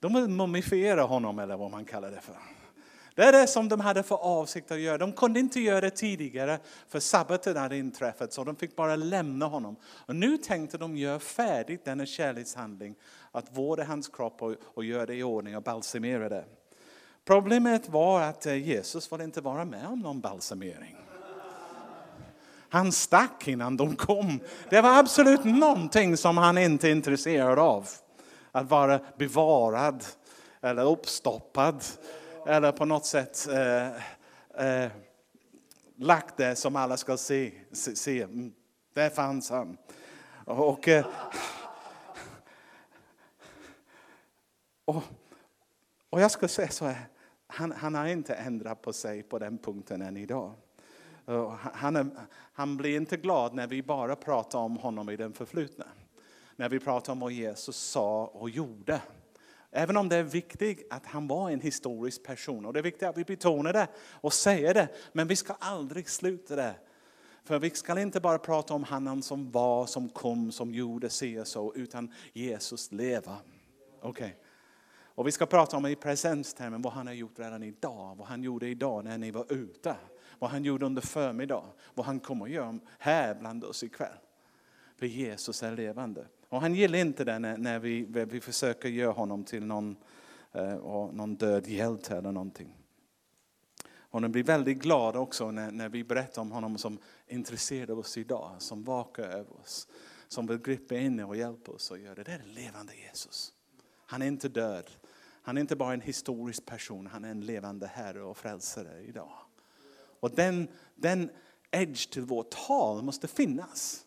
De 0.00 0.14
vill 0.14 0.28
mumifiera 0.28 1.02
honom 1.02 1.38
eller 1.38 1.56
vad 1.56 1.70
man 1.70 1.84
kallar 1.84 2.10
det 2.10 2.20
för. 2.20 2.36
Det 3.14 3.22
är 3.22 3.32
det 3.32 3.46
som 3.46 3.68
de 3.68 3.80
hade 3.80 4.02
för 4.02 4.16
avsikt 4.16 4.70
att 4.70 4.80
göra. 4.80 4.98
De 4.98 5.12
kunde 5.12 5.40
inte 5.40 5.60
göra 5.60 5.80
det 5.80 5.90
tidigare 5.90 6.58
för 6.88 7.00
sabbaten 7.00 7.56
hade 7.56 7.76
inträffat 7.76 8.32
så 8.32 8.44
de 8.44 8.56
fick 8.56 8.76
bara 8.76 8.96
lämna 8.96 9.46
honom. 9.46 9.76
Och 9.84 10.16
nu 10.16 10.36
tänkte 10.38 10.78
de 10.78 10.96
göra 10.96 11.18
färdigt 11.18 11.84
denna 11.84 12.06
kärlekshandling, 12.06 12.94
att 13.32 13.56
vårda 13.56 13.84
hans 13.84 14.08
kropp 14.08 14.42
och, 14.42 14.54
och 14.64 14.84
göra 14.84 15.06
det 15.06 15.14
i 15.14 15.22
ordning 15.22 15.56
och 15.56 15.62
balsamera 15.62 16.28
det. 16.28 16.44
Problemet 17.24 17.88
var 17.88 18.22
att 18.22 18.46
eh, 18.46 18.54
Jesus 18.54 19.12
ville 19.12 19.24
inte 19.24 19.40
vara 19.40 19.64
med 19.64 19.86
om 19.86 20.00
någon 20.00 20.20
balsamering. 20.20 20.96
Han 22.68 22.92
stack 22.92 23.48
innan 23.48 23.76
de 23.76 23.96
kom. 23.96 24.40
Det 24.70 24.80
var 24.80 24.98
absolut 24.98 25.44
någonting 25.44 26.16
som 26.16 26.38
han 26.38 26.58
inte 26.58 26.88
är 26.88 26.92
intresserad 26.92 27.58
av. 27.58 27.88
Att 28.52 28.70
vara 28.70 29.00
bevarad 29.18 30.04
eller 30.60 30.84
uppstoppad 30.84 31.84
eller 32.46 32.72
på 32.72 32.84
något 32.84 33.06
sätt 33.06 33.48
eh, 33.48 33.86
eh, 34.66 34.90
lagt 35.96 36.36
det 36.36 36.56
som 36.56 36.76
alla 36.76 36.96
ska 36.96 37.16
se. 37.16 37.52
se, 37.72 37.96
se. 37.96 38.22
Mm, 38.22 38.52
där 38.92 39.10
fanns 39.10 39.50
han. 39.50 39.76
Och, 40.44 40.88
eh, 40.88 41.06
och, 44.84 45.02
och 46.10 46.20
jag 46.20 46.30
ska 46.30 46.48
säga 46.48 46.68
så 46.68 46.86
här, 46.86 47.08
han, 47.46 47.72
han 47.72 47.94
har 47.94 48.06
inte 48.06 48.34
ändrat 48.34 48.82
på 48.82 48.92
sig 48.92 49.22
på 49.22 49.38
den 49.38 49.58
punkten 49.58 50.02
än 50.02 50.16
idag. 50.16 50.52
Han, 51.72 51.96
är, 51.96 52.06
han 52.52 52.76
blir 52.76 52.96
inte 52.96 53.16
glad 53.16 53.54
när 53.54 53.66
vi 53.66 53.82
bara 53.82 54.16
pratar 54.16 54.58
om 54.58 54.76
honom 54.76 55.10
i 55.10 55.16
den 55.16 55.32
förflutna. 55.32 55.84
När 56.56 56.68
vi 56.68 56.80
pratar 56.80 57.12
om 57.12 57.20
vad 57.20 57.32
Jesus 57.32 57.76
sa 57.76 58.26
och 58.26 58.50
gjorde. 58.50 59.00
Även 59.76 59.96
om 59.96 60.08
det 60.08 60.16
är 60.16 60.22
viktigt 60.22 60.86
att 60.90 61.06
han 61.06 61.28
var 61.28 61.50
en 61.50 61.60
historisk 61.60 62.22
person. 62.22 62.66
Och 62.66 62.72
det 62.72 62.80
är 62.80 62.82
viktigt 62.82 63.08
att 63.08 63.18
vi 63.18 63.24
betonar 63.24 63.72
det 63.72 63.88
och 64.10 64.32
säger 64.32 64.74
det. 64.74 64.88
Men 65.12 65.28
vi 65.28 65.36
ska 65.36 65.52
aldrig 65.58 66.08
sluta 66.08 66.56
det. 66.56 66.74
För 67.44 67.58
vi 67.58 67.70
ska 67.70 68.00
inte 68.00 68.20
bara 68.20 68.38
prata 68.38 68.74
om 68.74 68.84
han 68.84 69.22
som 69.22 69.50
var, 69.50 69.86
som 69.86 70.08
kom, 70.08 70.52
som 70.52 70.74
gjorde 70.74 71.10
se 71.10 71.40
och 71.40 71.46
så. 71.46 71.74
Utan 71.74 72.12
Jesus 72.32 72.92
leva. 72.92 73.36
Okay. 74.02 74.30
Och 75.14 75.26
vi 75.26 75.32
ska 75.32 75.46
prata 75.46 75.76
om 75.76 75.86
i 75.86 75.96
presentstermen 75.96 76.82
vad 76.82 76.92
han 76.92 77.06
har 77.06 77.14
gjort 77.14 77.38
redan 77.38 77.62
idag. 77.62 78.16
Vad 78.18 78.26
han 78.26 78.42
gjorde 78.42 78.68
idag 78.68 79.04
när 79.04 79.18
ni 79.18 79.30
var 79.30 79.52
ute. 79.52 79.96
Vad 80.38 80.50
han 80.50 80.64
gjorde 80.64 80.86
under 80.86 81.02
förmiddagen, 81.02 81.70
Vad 81.94 82.06
han 82.06 82.20
kommer 82.20 82.44
att 82.44 82.50
göra 82.50 82.78
här 82.98 83.34
bland 83.34 83.64
oss 83.64 83.82
ikväll. 83.82 84.18
För 84.96 85.06
Jesus 85.06 85.62
är 85.62 85.76
levande. 85.76 86.26
Och 86.54 86.60
han 86.60 86.74
gillar 86.74 86.98
inte 86.98 87.24
det 87.24 87.38
när, 87.38 87.56
när 87.56 87.78
vi, 87.78 88.02
vi 88.02 88.40
försöker 88.40 88.88
göra 88.88 89.12
honom 89.12 89.44
till 89.44 89.64
någon, 89.66 89.96
eh, 90.52 90.74
någon 91.12 91.34
död 91.36 91.66
hjälte 91.66 92.16
eller 92.16 92.32
någonting. 92.32 92.74
Och 93.96 94.20
han 94.20 94.32
blir 94.32 94.44
väldigt 94.44 94.78
glad 94.78 95.16
också 95.16 95.50
när, 95.50 95.70
när 95.70 95.88
vi 95.88 96.04
berättar 96.04 96.42
om 96.42 96.52
honom 96.52 96.78
som 96.78 96.98
intresserad 97.28 97.90
av 97.90 97.98
oss 97.98 98.18
idag, 98.18 98.50
som 98.58 98.84
vakar 98.84 99.22
över 99.22 99.60
oss, 99.60 99.88
som 100.28 100.46
vill 100.46 100.58
gripa 100.58 100.94
in 100.96 101.20
och 101.20 101.36
hjälpa 101.36 101.72
oss 101.72 101.90
och 101.90 101.98
göra 101.98 102.14
det. 102.14 102.22
Det 102.22 102.32
är 102.32 102.42
levande 102.44 102.92
Jesus. 102.96 103.52
Han 104.06 104.22
är 104.22 104.26
inte 104.26 104.48
död. 104.48 104.90
Han 105.42 105.56
är 105.56 105.60
inte 105.60 105.76
bara 105.76 105.94
en 105.94 106.00
historisk 106.00 106.66
person, 106.66 107.06
han 107.06 107.24
är 107.24 107.30
en 107.30 107.40
levande 107.40 107.86
Herre 107.86 108.22
och 108.22 108.36
frälsare 108.36 109.02
idag. 109.02 109.32
Och 110.20 110.30
den, 110.30 110.68
den 110.94 111.30
edge 111.70 112.10
till 112.10 112.22
vårt 112.22 112.50
tal 112.50 113.02
måste 113.02 113.28
finnas. 113.28 114.03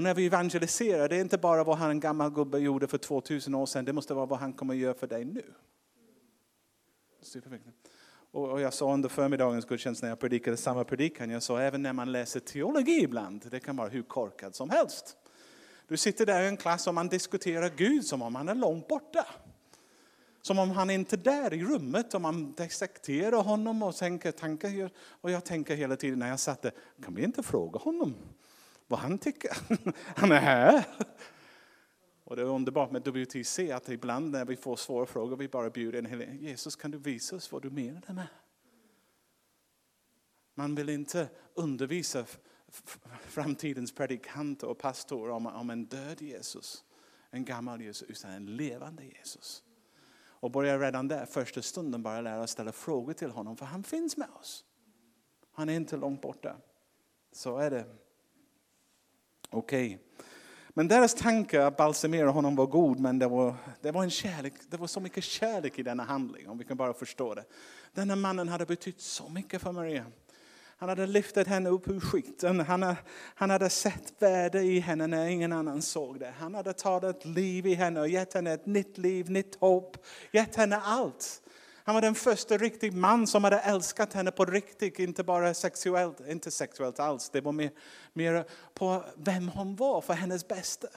Och 0.00 0.04
när 0.04 0.14
vi 0.14 0.26
evangeliserar, 0.26 1.08
det 1.08 1.16
är 1.16 1.20
inte 1.20 1.38
bara 1.38 1.64
vad 1.64 1.78
han 1.78 1.90
en 1.90 2.00
gammal 2.00 2.30
gubbe 2.30 2.58
gjorde 2.58 2.88
för 2.88 2.98
2000 2.98 3.54
år 3.54 3.66
sedan, 3.66 3.84
det 3.84 3.92
måste 3.92 4.14
vara 4.14 4.26
vad 4.26 4.38
han 4.38 4.52
kommer 4.52 4.74
att 4.74 4.80
göra 4.80 4.94
för 4.94 5.06
dig 5.06 5.24
nu. 5.24 5.42
Och 8.30 8.60
jag 8.60 8.74
sa 8.74 8.94
under 8.94 9.08
förmiddagens 9.08 9.64
gudstjänst 9.64 10.02
när 10.02 10.08
jag 10.08 10.18
predikade 10.18 10.56
samma 10.56 10.84
predikan, 10.84 11.30
jag 11.30 11.42
sa 11.42 11.60
även 11.60 11.82
när 11.82 11.92
man 11.92 12.12
läser 12.12 12.40
teologi 12.40 13.02
ibland, 13.02 13.46
det 13.50 13.60
kan 13.60 13.76
vara 13.76 13.88
hur 13.88 14.02
korkad 14.02 14.54
som 14.54 14.70
helst. 14.70 15.16
Du 15.88 15.96
sitter 15.96 16.26
där 16.26 16.42
i 16.42 16.48
en 16.48 16.56
klass 16.56 16.86
och 16.86 16.94
man 16.94 17.08
diskuterar 17.08 17.70
Gud 17.76 18.04
som 18.04 18.22
om 18.22 18.34
han 18.34 18.48
är 18.48 18.54
långt 18.54 18.88
borta. 18.88 19.26
Som 20.42 20.58
om 20.58 20.70
han 20.70 20.90
inte 20.90 21.16
är 21.16 21.18
där 21.18 21.54
i 21.54 21.64
rummet 21.64 22.14
och 22.14 22.20
man 22.20 22.52
dissekterar 22.52 23.42
honom 23.42 23.82
och 23.82 23.96
tänker 23.96 24.32
tankar. 24.32 24.90
Och 24.98 25.30
jag 25.30 25.44
tänker 25.44 25.76
hela 25.76 25.96
tiden 25.96 26.18
när 26.18 26.28
jag 26.28 26.40
satt 26.40 26.62
där, 26.62 26.72
kan 27.04 27.14
vi 27.14 27.24
inte 27.24 27.42
fråga 27.42 27.78
honom 27.78 28.14
vad 28.90 29.00
han 29.00 29.18
tycker? 29.18 29.56
Han 30.16 30.32
är 30.32 30.40
här. 30.40 30.84
Och 32.24 32.36
det 32.36 32.42
är 32.42 32.46
underbart 32.46 32.90
med 32.90 33.08
WTC 33.08 33.72
att 33.72 33.88
ibland 33.88 34.30
när 34.30 34.44
vi 34.44 34.56
får 34.56 34.76
svåra 34.76 35.06
frågor 35.06 35.36
vi 35.36 35.48
bara 35.48 35.70
bjuder 35.70 35.98
in 35.98 36.38
Jesus 36.40 36.76
kan 36.76 36.90
du 36.90 36.98
visa 36.98 37.36
oss 37.36 37.52
vad 37.52 37.62
du 37.62 37.70
menar 37.70 38.12
med? 38.12 38.26
Man 40.54 40.74
vill 40.74 40.88
inte 40.88 41.28
undervisa 41.54 42.24
framtidens 43.22 43.94
predikanter 43.94 44.66
och 44.66 44.78
pastorer 44.78 45.32
om, 45.32 45.46
om 45.46 45.70
en 45.70 45.84
död 45.84 46.22
Jesus, 46.22 46.84
en 47.30 47.44
gammal 47.44 47.80
Jesus, 47.80 48.10
utan 48.10 48.30
en 48.30 48.56
levande 48.56 49.04
Jesus. 49.04 49.62
Och 50.22 50.50
börja 50.50 50.78
redan 50.78 51.08
där, 51.08 51.26
första 51.26 51.62
stunden, 51.62 52.02
bara 52.02 52.20
lära 52.20 52.42
oss 52.42 52.50
ställa 52.50 52.72
frågor 52.72 53.12
till 53.12 53.30
honom, 53.30 53.56
för 53.56 53.66
han 53.66 53.82
finns 53.82 54.16
med 54.16 54.28
oss. 54.40 54.64
Han 55.52 55.68
är 55.68 55.74
inte 55.74 55.96
långt 55.96 56.20
borta. 56.20 56.56
Så 57.32 57.58
är 57.58 57.70
det. 57.70 57.84
Okej. 59.50 59.86
Okay. 59.86 59.98
Men 60.74 60.88
deras 60.88 61.14
tanke 61.14 61.66
att 61.66 61.76
balsamera 61.76 62.30
honom 62.30 62.56
var 62.56 62.66
god, 62.66 63.00
men 63.00 63.18
det 63.18 63.28
var, 63.28 63.54
det 63.80 63.90
var 63.90 64.02
en 64.02 64.10
kärlek, 64.10 64.54
det 64.68 64.76
var 64.76 64.86
så 64.86 65.00
mycket 65.00 65.24
kärlek 65.24 65.78
i 65.78 65.82
denna 65.82 66.04
handling, 66.04 66.48
om 66.48 66.58
vi 66.58 66.64
kan 66.64 66.76
bara 66.76 66.92
förstå 66.92 67.34
det. 67.34 67.44
Denna 67.92 68.16
mannen 68.16 68.48
hade 68.48 68.66
betytt 68.66 69.00
så 69.00 69.28
mycket 69.28 69.62
för 69.62 69.72
Maria. 69.72 70.06
Han 70.80 70.88
hade 70.88 71.06
lyftit 71.06 71.46
henne 71.46 71.68
upp 71.70 71.88
ur 71.88 72.00
skiten. 72.00 72.60
Han, 72.60 72.94
han 73.34 73.50
hade 73.50 73.70
sett 73.70 74.12
värde 74.18 74.62
i 74.62 74.80
henne 74.80 75.06
när 75.06 75.26
ingen 75.26 75.52
annan 75.52 75.82
såg 75.82 76.20
det. 76.20 76.34
Han 76.38 76.54
hade 76.54 76.72
tagit 76.72 77.24
liv 77.24 77.66
i 77.66 77.74
henne 77.74 78.00
och 78.00 78.08
gett 78.08 78.34
henne 78.34 78.52
ett 78.52 78.66
nytt 78.66 78.98
liv, 78.98 79.30
nytt 79.30 79.56
hopp. 79.60 79.96
Gett 80.32 80.56
henne 80.56 80.80
allt. 80.84 81.42
Han 81.84 81.94
var 81.94 82.02
den 82.02 82.14
första 82.14 82.56
riktig 82.56 82.92
man 82.92 83.26
som 83.26 83.44
hade 83.44 83.58
älskat 83.58 84.12
henne 84.12 84.30
på 84.30 84.44
riktigt, 84.44 84.98
inte 84.98 85.24
bara 85.24 85.54
sexuellt, 85.54 86.20
inte 86.20 86.50
sexuellt 86.50 87.00
alls. 87.00 87.30
Det 87.30 87.40
var 87.40 87.52
mer, 87.52 87.70
mer 88.12 88.44
på 88.74 89.04
vem 89.16 89.48
hon 89.48 89.76
var 89.76 90.00
för 90.00 90.14
hennes 90.14 90.48
bästa. 90.48 90.88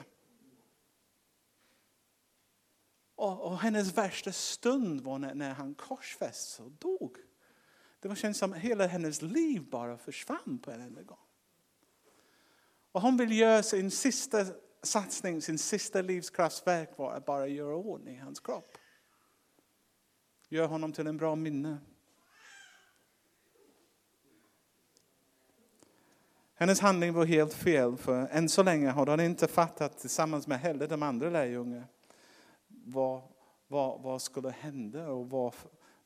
Och, 3.16 3.40
och 3.40 3.58
hennes 3.58 3.96
värsta 3.96 4.32
stund 4.32 5.00
var 5.00 5.18
när, 5.18 5.34
när 5.34 5.54
han 5.54 5.74
korsfästs 5.74 6.60
och 6.60 6.70
dog. 6.70 7.16
Det 8.00 8.08
var 8.08 8.14
känns 8.14 8.38
som 8.38 8.52
hela 8.52 8.86
hennes 8.86 9.22
liv 9.22 9.70
bara 9.70 9.98
försvann 9.98 10.58
på 10.62 10.70
en 10.70 10.80
enda 10.80 11.02
gång. 11.02 11.18
Och 12.92 13.00
hon 13.00 13.16
vill 13.16 13.38
göra 13.38 13.62
sin 13.62 13.90
sista 13.90 14.46
satsning, 14.82 15.42
sin 15.42 15.58
sista 15.58 16.02
livskraftsverk 16.02 16.98
var 16.98 17.12
att 17.12 17.26
bara 17.26 17.46
göra 17.46 17.76
ordning 17.76 18.16
i 18.16 18.18
hans 18.18 18.40
kropp. 18.40 18.78
Gör 20.48 20.66
honom 20.66 20.92
till 20.92 21.06
en 21.06 21.16
bra 21.16 21.34
minne. 21.34 21.78
Hennes 26.54 26.80
handling 26.80 27.12
var 27.12 27.24
helt 27.24 27.54
fel, 27.54 27.96
för 27.96 28.26
än 28.30 28.48
så 28.48 28.62
länge 28.62 28.90
har 28.90 29.06
hon 29.06 29.20
inte 29.20 29.48
fattat 29.48 29.98
tillsammans 29.98 30.46
med 30.46 30.60
heller 30.60 30.88
de 30.88 31.02
andra 31.02 31.30
lärjungarna 31.30 31.84
vad, 32.84 33.22
vad, 33.68 34.00
vad 34.02 34.22
skulle 34.22 34.50
hända 34.50 35.08
och 35.08 35.30
vad, 35.30 35.54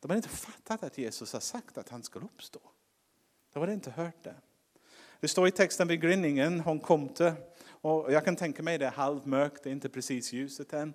de 0.01 0.11
har 0.11 0.17
inte 0.17 0.29
fattat 0.29 0.83
att 0.83 0.99
Jesus 0.99 1.33
har 1.33 1.41
sagt 1.41 1.79
att 1.79 1.89
han 1.89 2.03
skulle 2.03 2.25
uppstå. 2.25 2.61
De 3.53 3.61
hade 3.61 3.73
inte 3.73 3.91
hört 3.91 4.25
det. 4.25 4.35
Det 5.21 5.29
står 5.29 5.49
i 5.49 5.51
texten 5.51 5.89
vid 5.89 6.01
grinningen, 6.01 6.61
hon 6.61 6.81
kom 6.81 7.09
till, 7.09 7.33
och 7.67 8.13
jag 8.13 8.25
kan 8.25 8.37
tänka 8.37 8.63
mig 8.63 8.79
det 8.79 8.87
är 8.87 8.91
halvmörkt, 8.91 9.63
det 9.63 9.71
är 9.71 9.73
inte 9.73 9.89
precis 9.89 10.33
ljuset 10.33 10.73
än. 10.73 10.95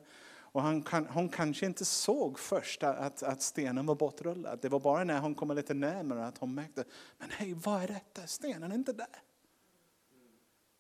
Och 0.54 0.62
han 0.62 0.84
kan, 0.84 1.06
hon 1.06 1.30
kanske 1.30 1.66
inte 1.66 1.86
såg 1.86 2.40
först 2.40 2.84
att, 2.84 3.24
att 3.24 3.42
stenen 3.42 3.86
var 3.86 3.96
bortrullad. 3.96 4.60
Det 4.62 4.70
var 4.70 4.80
bara 4.80 5.04
när 5.04 5.20
hon 5.20 5.36
kom 5.36 5.56
lite 5.56 5.74
närmare 5.74 6.26
att 6.26 6.38
hon 6.38 6.56
märkte, 6.56 6.84
men 7.18 7.30
hej, 7.32 7.54
vad 7.54 7.84
är 7.84 7.88
detta? 7.88 8.28
Stenen 8.28 8.72
är 8.72 8.76
inte 8.76 8.94
där. 8.94 9.22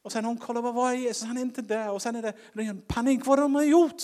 Och 0.02 0.12
sen 0.12 0.26
hon 0.26 0.38
kollar, 0.38 0.62
vad 0.62 0.92
är 0.92 0.96
Jesus? 0.96 1.24
Han 1.24 1.38
är 1.38 1.42
inte 1.42 1.62
där. 1.62 1.92
Och 1.92 2.02
sen 2.02 2.16
är 2.16 2.22
det 2.22 2.34
ren 2.52 2.82
panik, 2.88 3.26
vad 3.26 3.40
de 3.40 3.56
har 3.56 3.64
gjort. 3.64 4.04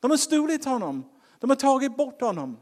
De 0.00 0.10
har 0.10 0.18
stulit 0.18 0.64
honom. 0.64 1.10
De 1.38 1.50
har 1.50 1.56
tagit 1.56 1.96
bort 1.96 2.20
honom. 2.20 2.56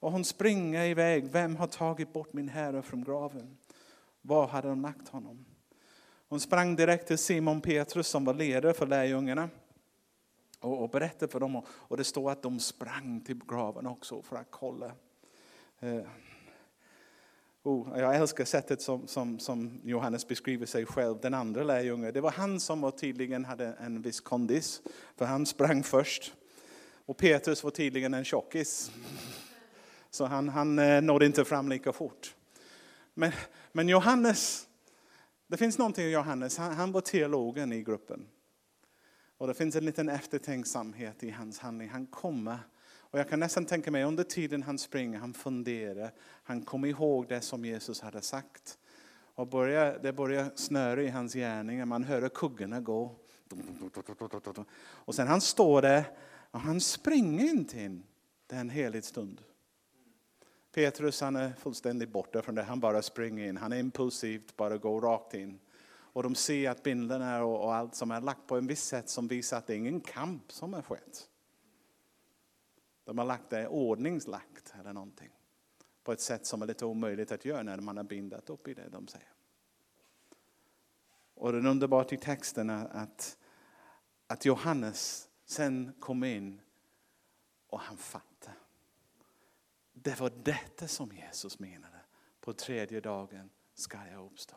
Och 0.00 0.12
hon 0.12 0.24
springer 0.24 0.84
iväg. 0.84 1.28
Vem 1.30 1.56
har 1.56 1.66
tagit 1.66 2.12
bort 2.12 2.32
min 2.32 2.48
herre 2.48 2.82
från 2.82 3.04
graven? 3.04 3.56
Var 4.22 4.46
hade 4.46 4.68
de 4.68 4.82
lagt 4.82 5.08
honom? 5.08 5.44
Hon 6.28 6.40
sprang 6.40 6.76
direkt 6.76 7.06
till 7.06 7.18
Simon 7.18 7.60
Petrus 7.60 8.08
som 8.08 8.24
var 8.24 8.34
ledare 8.34 8.72
för 8.72 8.86
lärjungarna 8.86 9.48
och, 10.64 10.82
och 10.82 10.90
berättade 10.90 11.32
för 11.32 11.40
dem. 11.40 11.62
Och 11.68 11.96
det 11.96 12.04
står 12.04 12.30
att 12.30 12.42
de 12.42 12.60
sprang 12.60 13.20
till 13.20 13.40
graven 13.48 13.86
också 13.86 14.22
för 14.22 14.36
att 14.36 14.50
kolla. 14.50 14.92
Eh, 15.80 16.00
oh, 17.62 17.98
jag 17.98 18.16
älskar 18.16 18.44
sättet 18.44 18.82
som, 18.82 19.06
som, 19.06 19.38
som 19.38 19.80
Johannes 19.84 20.28
beskriver 20.28 20.66
sig 20.66 20.86
själv, 20.86 21.20
den 21.20 21.34
andra 21.34 21.64
lärjungen. 21.64 22.12
Det 22.12 22.20
var 22.20 22.30
han 22.30 22.60
som 22.60 22.80
var 22.80 22.90
tydligen 22.90 23.44
hade 23.44 23.66
en 23.66 24.02
viss 24.02 24.20
kondis, 24.20 24.82
för 25.16 25.24
han 25.24 25.46
sprang 25.46 25.82
först. 25.82 26.34
Och 27.06 27.16
Petrus 27.16 27.64
var 27.64 27.70
tydligen 27.70 28.14
en 28.14 28.24
tjockis. 28.24 28.90
Så 30.10 30.24
han, 30.24 30.48
han 30.48 30.78
eh, 30.78 31.02
nådde 31.02 31.26
inte 31.26 31.44
fram 31.44 31.68
lika 31.68 31.92
fort. 31.92 32.34
Men, 33.14 33.32
men 33.72 33.88
Johannes, 33.88 34.68
det 35.46 35.56
finns 35.56 35.78
någonting 35.78 36.04
i 36.04 36.10
Johannes, 36.10 36.58
han, 36.58 36.72
han 36.72 36.92
var 36.92 37.00
teologen 37.00 37.72
i 37.72 37.82
gruppen. 37.82 38.28
Och 39.38 39.46
det 39.46 39.54
finns 39.54 39.76
en 39.76 39.84
liten 39.84 40.08
eftertänksamhet 40.08 41.22
i 41.22 41.30
hans 41.30 41.58
handling. 41.58 41.88
Han 41.88 42.06
kommer, 42.06 42.58
och 42.96 43.18
jag 43.18 43.28
kan 43.28 43.40
nästan 43.40 43.66
tänka 43.66 43.90
mig 43.90 44.04
under 44.04 44.24
tiden 44.24 44.62
han 44.62 44.78
springer, 44.78 45.18
han 45.18 45.34
funderar, 45.34 46.12
han 46.42 46.62
kommer 46.62 46.88
ihåg 46.88 47.28
det 47.28 47.40
som 47.40 47.64
Jesus 47.64 48.00
hade 48.00 48.20
sagt. 48.20 48.78
Och 49.34 49.46
börjar, 49.46 49.98
det 50.02 50.12
börjar 50.12 50.50
snöra 50.54 51.02
i 51.02 51.08
hans 51.08 51.34
gärningar, 51.34 51.84
man 51.84 52.04
hör 52.04 52.28
kuggorna 52.28 52.80
gå. 52.80 53.16
Och 54.80 55.14
sen 55.14 55.28
han 55.28 55.40
står 55.40 55.82
där 55.82 56.04
och 56.50 56.60
han 56.60 56.80
springer 56.80 57.44
inte 57.44 57.80
in. 57.80 58.02
Det 58.46 58.56
är 58.56 58.60
en 58.60 58.70
helig 58.70 59.04
stund. 59.04 59.40
Petrus 60.74 61.20
han 61.20 61.36
är 61.36 61.52
fullständigt 61.52 62.12
borta 62.12 62.42
från 62.42 62.54
det, 62.54 62.62
han 62.62 62.80
bara 62.80 63.02
springer 63.02 63.48
in. 63.48 63.56
Han 63.56 63.72
är 63.72 63.78
impulsivt, 63.78 64.56
bara 64.56 64.76
går 64.76 65.00
rakt 65.00 65.34
in. 65.34 65.58
Och 66.14 66.22
de 66.22 66.34
ser 66.34 66.70
att 66.70 66.82
bilderna 66.82 67.44
och, 67.44 67.64
och 67.64 67.74
allt 67.74 67.94
som 67.94 68.10
är 68.10 68.20
lagt 68.20 68.46
på 68.46 68.56
en 68.56 68.66
viss 68.66 68.84
sätt 68.84 69.08
som 69.08 69.28
visar 69.28 69.58
att 69.58 69.66
det 69.66 69.74
är 69.74 69.76
ingen 69.76 70.00
kamp 70.00 70.52
som 70.52 70.72
har 70.72 70.82
skett. 70.82 71.28
De 73.04 73.18
har 73.18 73.24
lagt 73.24 73.50
det 73.50 73.68
ordningslagt 73.68 74.74
eller 74.80 74.92
någonting. 74.92 75.30
På 76.04 76.12
ett 76.12 76.20
sätt 76.20 76.46
som 76.46 76.62
är 76.62 76.66
lite 76.66 76.84
omöjligt 76.84 77.32
att 77.32 77.44
göra 77.44 77.62
när 77.62 77.76
man 77.76 77.96
har 77.96 78.04
bindat 78.04 78.50
upp 78.50 78.68
i 78.68 78.74
det 78.74 78.88
de 78.88 79.08
säger. 79.08 79.32
Och 81.34 81.52
det 81.52 81.58
är 81.58 81.66
underbart 81.66 82.12
i 82.12 82.16
texten 82.16 82.70
att, 82.70 83.38
att 84.26 84.44
Johannes 84.44 85.28
sen 85.44 85.92
kom 86.00 86.24
in 86.24 86.60
och 87.66 87.80
han 87.80 87.96
fattade. 87.96 88.56
Det 89.92 90.20
var 90.20 90.32
detta 90.42 90.88
som 90.88 91.12
Jesus 91.12 91.58
menade. 91.58 92.00
På 92.40 92.52
tredje 92.52 93.00
dagen 93.00 93.50
ska 93.74 93.98
jag 94.12 94.26
uppstå. 94.26 94.56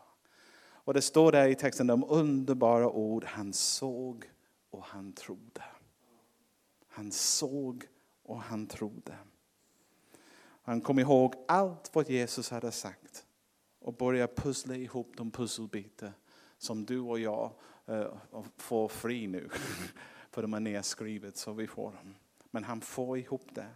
Och 0.88 0.94
det 0.94 1.02
står 1.02 1.32
där 1.32 1.48
i 1.48 1.54
texten 1.54 1.86
de 1.86 2.04
underbara 2.08 2.90
ord, 2.90 3.24
han 3.24 3.52
såg 3.52 4.30
och 4.70 4.82
han 4.82 5.12
trodde. 5.12 5.64
Han 6.88 7.12
såg 7.12 7.84
och 8.22 8.42
han 8.42 8.66
trodde. 8.66 9.14
Han 10.62 10.80
kom 10.80 10.98
ihåg 10.98 11.34
allt 11.48 11.90
vad 11.94 12.10
Jesus 12.10 12.50
hade 12.50 12.72
sagt 12.72 13.26
och 13.78 13.94
började 13.94 14.34
pussla 14.34 14.76
ihop 14.76 15.12
de 15.16 15.30
pusselbitar 15.30 16.12
som 16.58 16.84
du 16.84 17.00
och 17.00 17.18
jag 17.18 17.52
eh, 17.86 18.14
får 18.56 18.88
fri 18.88 19.26
nu. 19.26 19.48
För 20.30 20.42
de 20.42 20.54
är 20.54 20.60
nedskrivet 20.60 21.36
så 21.36 21.52
vi 21.52 21.66
får 21.66 21.92
dem. 21.92 22.14
Men 22.50 22.64
han 22.64 22.80
får 22.80 23.18
ihop 23.18 23.48
det. 23.54 23.68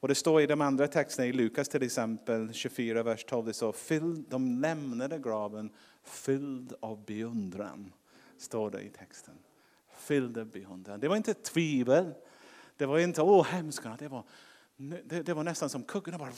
Och 0.00 0.08
det 0.08 0.14
står 0.14 0.40
i 0.40 0.46
de 0.46 0.60
andra 0.60 0.88
texterna, 0.88 1.26
i 1.26 1.32
Lukas 1.32 1.68
till 1.68 1.82
exempel 1.82 2.52
24, 2.52 3.02
vers 3.02 3.24
12, 3.24 3.46
det 3.46 3.52
står 3.52 4.30
de 4.30 4.60
lämnade 4.60 5.18
graven 5.18 5.70
fylld 6.08 6.74
av 6.80 7.04
beundran. 7.04 7.92
Står 8.38 8.70
det 8.70 8.80
i 8.80 8.88
texten. 8.88 9.34
Fylld 9.96 10.38
av 10.38 10.46
beundran. 10.46 11.00
Det 11.00 11.08
var 11.08 11.16
inte 11.16 11.34
tvivel. 11.34 12.14
Det 12.76 12.86
var 12.86 12.98
inte, 12.98 13.22
åh 13.22 13.46
hemska, 13.46 13.96
det 13.98 14.08
var, 14.08 14.24
det, 14.76 15.22
det 15.22 15.34
var 15.34 15.44
nästan 15.44 15.70
som 15.70 15.82
kuggarna. 15.82 16.18
bara... 16.18 16.32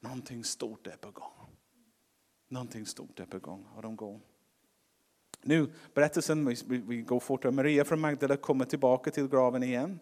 Någonting 0.00 0.44
stort 0.44 0.86
är 0.86 0.96
på 0.96 1.10
gång. 1.10 1.46
Någonting 2.48 2.86
stort 2.86 3.20
är 3.20 3.26
på 3.26 3.38
gång 3.38 3.66
och 3.76 3.82
de 3.82 3.96
går. 3.96 4.20
Nu, 5.42 5.72
berättelsen, 5.94 6.46
vi, 6.46 6.78
vi 6.78 7.02
går 7.02 7.20
fortare. 7.20 7.52
Maria 7.52 7.84
från 7.84 8.00
Magdala 8.00 8.36
kommer 8.36 8.64
tillbaka 8.64 9.10
till 9.10 9.28
graven 9.28 9.62
igen. 9.62 10.00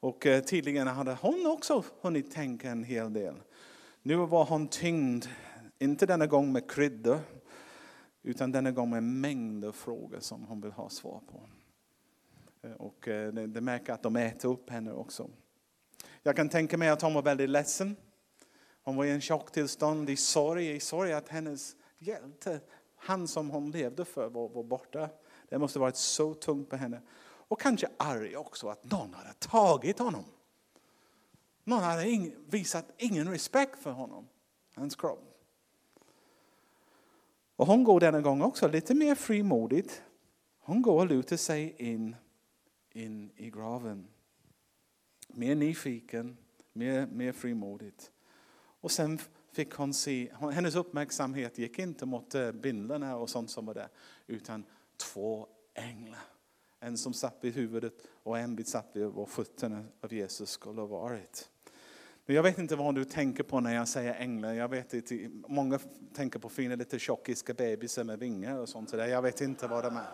Och 0.00 0.26
eh, 0.26 0.42
tydligen 0.42 0.86
hade 0.86 1.14
hon 1.20 1.46
också 1.46 1.84
hunnit 2.00 2.32
tänka 2.32 2.70
en 2.70 2.84
hel 2.84 3.12
del. 3.12 3.34
Nu 4.02 4.16
var 4.16 4.44
hon 4.44 4.68
tyngd, 4.68 5.26
inte 5.80 6.06
denna 6.06 6.26
gång 6.26 6.52
med 6.52 6.70
kryddor, 6.70 7.20
utan 8.22 8.52
denna 8.52 8.70
gång 8.70 8.90
med 8.90 9.02
mängder 9.02 9.72
frågor 9.72 10.20
som 10.20 10.44
hon 10.44 10.60
vill 10.60 10.72
ha 10.72 10.88
svar 10.88 11.20
på. 11.32 11.48
Eh, 12.62 12.72
och 12.72 13.08
eh, 13.08 13.32
det, 13.32 13.46
det 13.46 13.60
märker 13.60 13.92
att 13.92 14.02
de 14.02 14.16
äter 14.16 14.48
upp 14.48 14.70
henne 14.70 14.92
också. 14.92 15.30
Jag 16.22 16.36
kan 16.36 16.48
tänka 16.48 16.78
mig 16.78 16.88
att 16.88 17.02
hon 17.02 17.14
var 17.14 17.22
väldigt 17.22 17.50
ledsen. 17.50 17.96
Hon 18.82 18.96
var 18.96 19.04
i 19.04 19.10
en 19.10 19.20
chocktillstånd, 19.20 20.10
i 20.10 20.16
sorg, 20.16 20.70
i 20.70 20.80
sorg 20.80 21.12
att 21.12 21.28
hennes 21.28 21.76
hjälte, 21.98 22.60
han 22.96 23.28
som 23.28 23.50
hon 23.50 23.70
levde 23.70 24.04
för, 24.04 24.28
var, 24.28 24.48
var 24.48 24.62
borta. 24.62 25.08
Det 25.48 25.58
måste 25.58 25.78
varit 25.78 25.96
så 25.96 26.34
tungt 26.34 26.70
på 26.70 26.76
henne. 26.76 27.00
Och 27.22 27.60
kanske 27.60 27.88
arg 27.96 28.36
också 28.36 28.68
att 28.68 28.84
någon 28.84 29.14
hade 29.14 29.32
tagit 29.32 29.98
honom. 29.98 30.24
Någon 31.64 31.82
hade 31.82 32.08
ing, 32.08 32.34
visat 32.48 32.86
ingen 32.96 33.30
respekt 33.30 33.82
för 33.82 33.90
honom, 33.90 34.28
hans 34.74 34.96
kropp. 34.96 35.29
Och 37.60 37.66
hon 37.66 37.84
går 37.84 38.00
denna 38.00 38.20
gång 38.20 38.42
också 38.42 38.68
lite 38.68 38.94
mer 38.94 39.14
frimodigt. 39.14 40.02
Hon 40.60 40.82
går 40.82 41.00
och 41.00 41.06
lutar 41.06 41.36
sig 41.36 41.74
in, 41.78 42.16
in 42.92 43.30
i 43.36 43.50
graven. 43.50 44.06
Mer 45.28 45.54
nyfiken, 45.54 46.36
mer, 46.72 47.06
mer 47.06 47.32
frimodigt. 47.32 48.10
Och 48.80 48.90
sen 48.90 49.18
fick 49.52 49.74
hon 49.74 49.94
se, 49.94 50.32
hennes 50.52 50.74
uppmärksamhet 50.74 51.58
gick 51.58 51.78
inte 51.78 52.06
mot 52.06 52.34
eh, 52.34 52.40
bindlarna 52.40 52.62
bilderna 52.62 53.16
och 53.16 53.30
sånt 53.30 53.50
som 53.50 53.66
var 53.66 53.74
där, 53.74 53.88
utan 54.26 54.64
två 54.96 55.46
änglar. 55.74 56.22
En 56.78 56.98
som 56.98 57.12
satt 57.12 57.38
vid 57.40 57.54
huvudet 57.54 57.94
och 58.22 58.38
en 58.38 58.64
satt 58.64 58.90
vid 58.92 59.12
fötterna 59.28 59.84
av 60.00 60.12
Jesus 60.12 60.50
skulle 60.50 60.80
ha 60.80 60.86
varit. 60.86 61.49
Men 62.30 62.34
jag 62.34 62.42
vet 62.42 62.58
inte 62.58 62.76
vad 62.76 62.94
du 62.94 63.04
tänker 63.04 63.42
på 63.42 63.60
när 63.60 63.74
jag 63.74 63.88
säger 63.88 64.14
änglar. 64.14 64.52
Jag 64.52 64.68
vet 64.68 64.94
inte, 64.94 65.30
många 65.48 65.78
tänker 66.14 66.38
på 66.38 66.48
fina 66.48 66.74
lite 66.74 66.98
tjockiska 66.98 67.54
bebisar 67.54 68.04
med 68.04 68.18
vingar 68.18 68.58
och 68.58 68.68
sånt. 68.68 68.90
Där. 68.90 69.06
Jag 69.06 69.22
vet 69.22 69.40
inte 69.40 69.66
vad 69.66 69.84
de 69.84 69.96
är. 69.96 70.06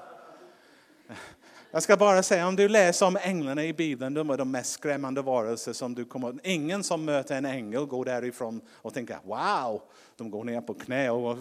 Jag 1.71 1.83
ska 1.83 1.97
bara 1.97 2.23
säga, 2.23 2.49
om 2.49 2.57
du 2.57 2.69
läser 2.69 3.07
om 3.07 3.17
änglarna 3.17 3.65
i 3.65 3.73
Bibeln, 3.73 4.15
de 4.15 4.31
är 4.31 4.37
de 4.37 4.51
mest 4.51 4.73
skrämmande 4.73 5.23
varelser 5.23 5.73
som 5.73 5.95
du 5.95 6.05
kommer 6.05 6.41
Ingen 6.43 6.85
som 6.85 7.05
möter 7.05 7.37
en 7.37 7.45
ängel 7.45 7.87
går 7.87 8.05
därifrån 8.05 8.61
och 8.71 8.95
tänker 8.95 9.19
wow, 9.25 9.83
de 10.17 10.31
går 10.31 10.45
ner 10.45 10.61
på 10.61 10.75
knä 10.75 11.11
och 11.11 11.39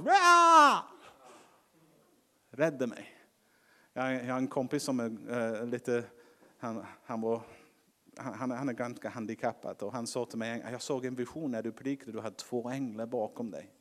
rädda 2.51 2.87
mig. 2.87 3.07
Jag, 3.93 4.03
har 4.03 4.37
en 4.37 4.47
kompis 4.47 4.83
som 4.83 4.99
är 4.99 5.61
eh, 5.61 5.67
lite, 5.67 6.03
han, 6.59 6.85
han, 7.05 7.21
var, 7.21 7.41
han, 8.17 8.51
han 8.51 8.69
är 8.69 8.73
ganska 8.73 9.09
handikappad 9.09 9.83
och 9.83 9.93
han 9.93 10.07
sa 10.07 10.25
till 10.25 10.39
mig, 10.39 10.65
jag 10.71 10.81
såg 10.81 11.05
en 11.05 11.15
vision 11.15 11.51
när 11.51 11.63
du 11.63 11.71
predikade, 11.71 12.11
du 12.11 12.19
hade 12.19 12.35
två 12.35 12.69
änglar 12.69 13.05
bakom 13.05 13.51
dig. 13.51 13.71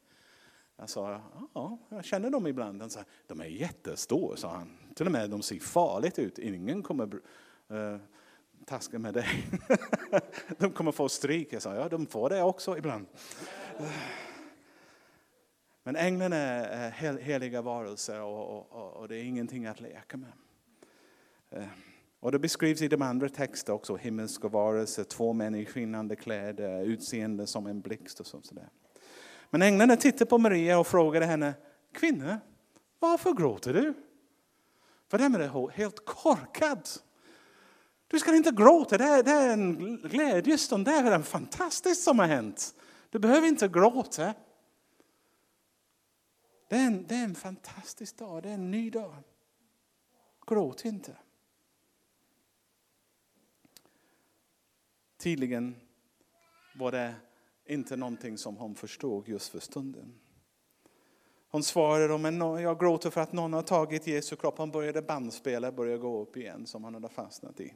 Jag 0.77 0.91
sa, 0.91 1.21
ja, 1.55 1.79
jag 1.89 2.05
känner 2.05 2.31
dem 2.31 2.47
ibland. 2.47 2.81
Han 2.81 2.91
sa, 2.91 3.01
de 3.27 3.41
är 3.41 3.45
jättestora, 3.45 4.37
sa 4.37 4.49
han. 4.49 4.79
Till 4.95 5.07
och 5.07 5.13
med 5.13 5.31
de 5.31 5.43
ser 5.43 5.59
farligt 5.59 6.19
ut. 6.19 6.39
Ingen 6.39 6.83
kommer 6.83 7.15
uh, 7.71 7.97
taska 8.67 8.99
med 8.99 9.15
dig. 9.15 9.27
de 10.59 10.73
kommer 10.73 10.93
få 10.93 11.09
stryk. 11.09 11.53
Jag 11.53 11.63
sa, 11.63 11.75
ja, 11.75 11.89
de 11.89 12.07
får 12.07 12.31
det 12.31 12.43
också 12.43 12.79
ibland. 12.79 13.07
Men 15.83 15.97
änglarna 15.97 16.37
är 16.37 16.91
heliga 17.19 17.63
varelser 17.63 18.21
och, 18.23 18.73
och, 18.73 18.93
och, 18.93 19.09
det 19.09 19.17
är 19.17 19.25
ingenting 19.25 19.67
att 19.67 19.81
leka 19.81 20.17
med. 20.17 20.33
Uh 21.57 21.69
och 22.25 22.33
det 22.33 22.39
beskrivs 22.39 22.83
i 22.83 22.89
de 22.89 23.03
andra 23.03 23.29
texterna 23.29 23.75
också, 23.75 23.97
himmelska 23.97 24.49
varelser, 24.49 25.05
två 25.05 25.33
män 25.33 25.55
i 25.55 25.67
skinnande 25.67 26.17
kläder, 26.17 26.85
utseende 26.85 27.47
som 27.47 27.67
en 27.67 27.81
blixt 27.81 28.21
och 28.21 28.27
sådär. 28.27 28.69
Men 29.51 29.63
änglarna 29.63 29.97
tittade 29.97 30.27
på 30.27 30.39
Maria 30.39 30.79
och 30.79 30.87
frågade 30.87 31.27
henne, 31.27 31.55
kvinna, 31.93 32.41
varför 32.99 33.33
gråter 33.33 33.73
du? 33.73 33.95
För 35.09 35.19
dem 35.19 35.35
är 35.35 35.39
det 35.39 35.73
helt 35.73 36.05
korkad. 36.05 36.89
Du 38.09 38.19
ska 38.19 38.37
inte 38.37 38.51
gråta, 38.51 38.99
det 38.99 39.05
är, 39.05 39.23
det 39.23 39.31
är 39.31 39.53
en 39.53 39.97
glädjestund, 39.97 40.85
det 40.85 40.91
är 40.91 41.13
en 41.13 41.23
fantastiskt 41.23 42.03
som 42.03 42.19
har 42.19 42.27
hänt. 42.27 42.75
Du 43.11 43.19
behöver 43.19 43.49
inte 43.49 43.69
gråta. 43.69 44.35
Det 46.69 46.77
är, 46.77 46.87
en, 46.87 47.07
det 47.07 47.15
är 47.15 47.25
en 47.25 47.35
fantastisk 47.35 48.19
dag, 48.19 48.43
det 48.43 48.49
är 48.49 48.55
en 48.55 48.71
ny 48.71 48.91
dag. 48.91 49.15
Gråt 50.47 50.85
inte. 50.85 51.17
Tydligen 55.25 55.77
var 56.75 56.93
det 56.93 57.15
inte 57.67 57.97
någonting 57.97 58.39
som 58.39 58.57
hon 58.57 58.75
förstod 58.75 59.29
just 59.29 59.49
för 59.49 59.61
stunden. 59.61 60.15
Hon 61.51 61.63
svarade 61.63 62.19
men 62.19 62.41
jag 62.41 62.81
gråter 62.81 63.11
för 63.11 63.21
att 63.21 63.33
någon 63.33 63.53
har 63.53 63.63
tagit 63.63 64.07
Jesu 64.07 64.37
kropp. 64.37 64.59
Hon 64.59 64.71
började 64.71 65.03
bandspela, 65.03 65.69
och 65.69 65.75
började 65.75 65.99
gå 65.99 66.23
upp 66.23 66.37
igen 66.37 66.67
som 66.67 66.85
han 66.85 66.95
hade 66.95 67.09
fastnat 67.09 67.61
i. 67.61 67.75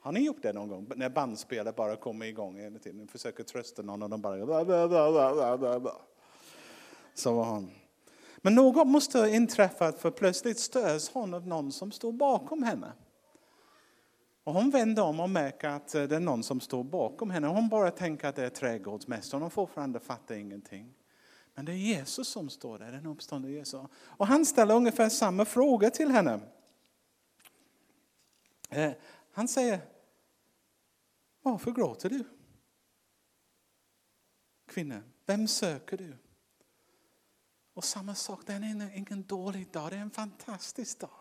Har 0.00 0.12
ni 0.12 0.20
gjort 0.20 0.42
det 0.42 0.52
någon 0.52 0.68
gång? 0.68 0.90
När 0.96 1.10
bandspelet 1.10 1.76
bara 1.76 1.96
kommer 1.96 2.26
igång 2.26 2.58
hela 2.58 2.78
tiden. 2.78 2.98
Ni 2.98 3.06
försöker 3.06 3.44
trösta 3.44 3.82
någon 3.82 4.02
och 4.02 4.10
de 4.10 4.20
bara... 4.20 5.92
Så 7.14 7.34
var 7.34 7.44
hon. 7.44 7.70
Men 8.36 8.54
något 8.54 8.86
måste 8.86 9.18
ha 9.18 9.28
inträffat 9.28 9.98
för 9.98 10.10
plötsligt 10.10 10.58
störs 10.58 11.10
hon 11.12 11.34
av 11.34 11.46
någon 11.46 11.72
som 11.72 11.92
står 11.92 12.12
bakom 12.12 12.62
henne. 12.62 12.92
Och 14.48 14.54
hon 14.54 14.70
vänder 14.70 15.02
om 15.02 15.20
och 15.20 15.30
märker 15.30 15.68
att 15.68 15.94
eh, 15.94 16.02
det 16.02 16.16
är 16.16 16.20
någon 16.20 16.42
som 16.42 16.60
står 16.60 16.84
bakom 16.84 17.30
henne. 17.30 17.46
Hon 17.46 17.68
bara 17.68 17.90
tänker 17.90 18.28
att 18.28 18.36
det 18.36 18.44
är 18.44 18.50
trädgårdsmästaren. 18.50 19.42
Hon 19.42 19.50
fortfarande 19.50 20.00
fattar 20.00 20.34
ingenting. 20.34 20.94
Men 21.54 21.64
det 21.64 21.72
är 21.72 21.76
Jesus 21.76 22.28
som 22.28 22.50
står 22.50 22.78
där, 22.78 22.92
den 22.92 23.06
uppståndne 23.06 23.50
Jesus. 23.50 23.80
Och 23.94 24.26
han 24.26 24.46
ställer 24.46 24.74
ungefär 24.74 25.08
samma 25.08 25.44
fråga 25.44 25.90
till 25.90 26.10
henne. 26.10 26.40
Eh, 28.68 28.92
han 29.32 29.48
säger, 29.48 29.80
varför 31.42 31.70
gråter 31.70 32.10
du? 32.10 32.24
Kvinna, 34.66 35.02
vem 35.26 35.48
söker 35.48 35.96
du? 35.96 36.16
Och 37.74 37.84
samma 37.84 38.14
sak, 38.14 38.40
det 38.46 38.52
är 38.52 38.96
ingen 38.96 39.22
dålig 39.22 39.72
dag, 39.72 39.90
det 39.90 39.96
är 39.96 40.00
en 40.00 40.10
fantastisk 40.10 40.98
dag. 41.00 41.17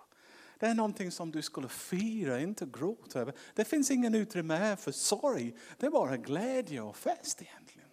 Det 0.60 0.66
är 0.66 0.74
någonting 0.74 1.12
som 1.12 1.32
du 1.32 1.42
skulle 1.42 1.68
fira, 1.68 2.40
inte 2.40 2.66
gråta 2.66 3.20
över. 3.20 3.34
Det 3.54 3.66
finns 3.66 3.92
ingen 3.92 4.16
utrymme 4.16 4.56
här 4.56 4.76
för 4.76 4.92
sorg. 4.92 5.56
Det 5.78 5.86
är 5.86 5.90
bara 5.90 6.18
glädje 6.18 6.82
och 6.82 6.98
fest 6.98 7.42
egentligen. 7.42 7.90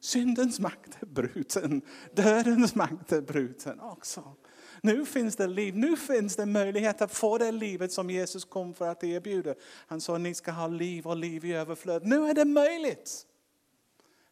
Syndens 0.00 0.60
makt 0.60 1.02
är 1.02 1.06
bruten. 1.06 1.82
Dödens 2.14 2.74
makt 2.74 3.12
är 3.12 3.20
bruten 3.20 3.80
också. 3.80 4.36
Nu 4.82 5.06
finns 5.06 5.36
det 5.36 5.46
liv, 5.46 5.76
nu 5.76 5.96
finns 5.96 6.36
det 6.36 6.46
möjlighet 6.46 7.02
att 7.02 7.14
få 7.14 7.38
det 7.38 7.52
livet 7.52 7.92
som 7.92 8.10
Jesus 8.10 8.44
kom 8.44 8.74
för 8.74 8.88
att 8.88 9.04
erbjuda. 9.04 9.54
Han 9.86 10.00
sa 10.00 10.18
ni 10.18 10.34
ska 10.34 10.50
ha 10.50 10.66
liv 10.66 11.06
och 11.06 11.16
liv 11.16 11.44
i 11.44 11.52
överflöd. 11.52 12.06
Nu 12.06 12.28
är 12.30 12.34
det 12.34 12.44
möjligt. 12.44 13.26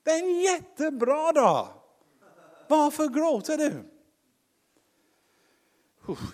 Det 0.02 0.10
är 0.10 0.22
en 0.22 0.40
jättebra 0.40 1.32
dag. 1.32 1.68
Varför 2.68 3.08
gråter 3.08 3.56
du? 3.56 3.99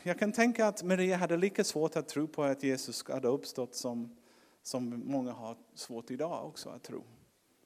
Jag 0.02 0.18
kan 0.18 0.32
tänka 0.32 0.66
att 0.66 0.82
Maria 0.82 1.16
hade 1.16 1.36
lika 1.36 1.64
svårt 1.64 1.96
att 1.96 2.08
tro 2.08 2.28
på 2.28 2.42
att 2.42 2.62
Jesus 2.62 3.08
hade 3.08 3.28
uppstått 3.28 3.74
som, 3.74 4.16
som 4.62 5.02
många 5.04 5.32
har 5.32 5.56
svårt 5.74 6.10
idag 6.10 6.46
också 6.46 6.68
att 6.70 6.82
tro. 6.82 7.04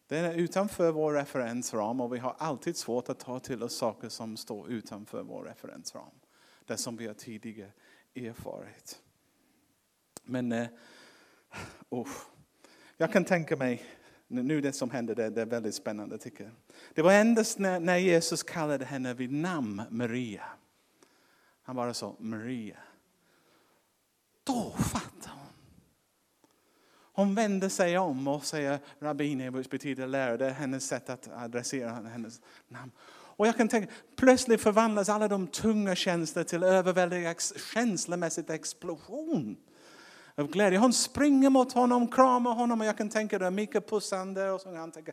Det 0.06 0.18
är 0.18 0.34
utanför 0.34 0.92
vår 0.92 1.12
referensram 1.12 2.00
och 2.00 2.14
vi 2.14 2.18
har 2.18 2.34
alltid 2.38 2.76
svårt 2.76 3.08
att 3.08 3.18
ta 3.18 3.40
till 3.40 3.62
oss 3.62 3.76
saker 3.76 4.08
som 4.08 4.36
står 4.36 4.70
utanför 4.70 5.22
vår 5.22 5.44
referensram. 5.44 6.10
Det 6.66 6.76
som 6.76 6.96
vi 6.96 7.06
har 7.06 7.14
tidigare 7.14 7.72
erfarit. 8.14 8.98
Men 10.24 10.52
uh, 10.52 10.66
jag 12.96 13.12
kan 13.12 13.24
tänka 13.24 13.56
mig, 13.56 13.82
nu 14.26 14.60
det 14.60 14.72
som 14.72 14.90
hände, 14.90 15.14
det, 15.14 15.30
det 15.30 15.40
är 15.40 15.46
väldigt 15.46 15.74
spännande 15.74 16.18
tycker 16.18 16.44
jag. 16.44 16.52
Det 16.94 17.02
var 17.02 17.12
endast 17.12 17.58
när, 17.58 17.80
när 17.80 17.96
Jesus 17.96 18.42
kallade 18.42 18.84
henne 18.84 19.14
vid 19.14 19.32
namn 19.32 19.82
Maria 19.90 20.44
han 21.70 21.76
bara 21.76 21.94
sa 21.94 22.16
Maria. 22.18 22.76
Då 24.44 24.70
fattade 24.70 25.35
hon. 25.35 25.52
Hon 27.12 27.35
vänder 27.35 27.68
sig 27.68 27.98
om 27.98 28.28
och 28.28 28.44
säger 28.44 28.78
rabbini, 28.98 29.50
betyder 29.50 30.06
lärare. 30.06 30.37
Det 30.37 30.46
är 30.46 30.50
hennes 30.50 30.87
sätt 30.87 31.11
att 31.11 31.28
adressera 31.28 31.90
hennes 31.90 32.40
namn. 32.68 32.92
Och 33.11 33.46
jag 33.46 33.56
kan 33.56 33.68
tänka, 33.68 33.92
plötsligt 34.16 34.61
förvandlas 34.61 35.09
alla 35.09 35.28
de 35.28 35.46
tunga 35.46 35.94
känslor 35.94 36.44
till 36.44 36.62
överväldigande 36.62 37.40
känslomässig 37.74 38.50
explosion 38.50 39.56
av 40.35 40.46
glädje. 40.46 40.78
Hon 40.78 40.92
springer 40.92 41.50
mot 41.50 41.72
honom, 41.72 42.09
kramar 42.09 42.54
honom 42.54 42.80
och 42.80 42.87
jag 42.87 42.98
kan 42.98 43.09
tänka 43.09 43.38
det 43.38 43.50
Mika 43.50 43.80
pussande 43.80 44.50
och 44.50 44.61
så 44.61 44.76
han 44.76 44.92
tänka, 44.92 45.12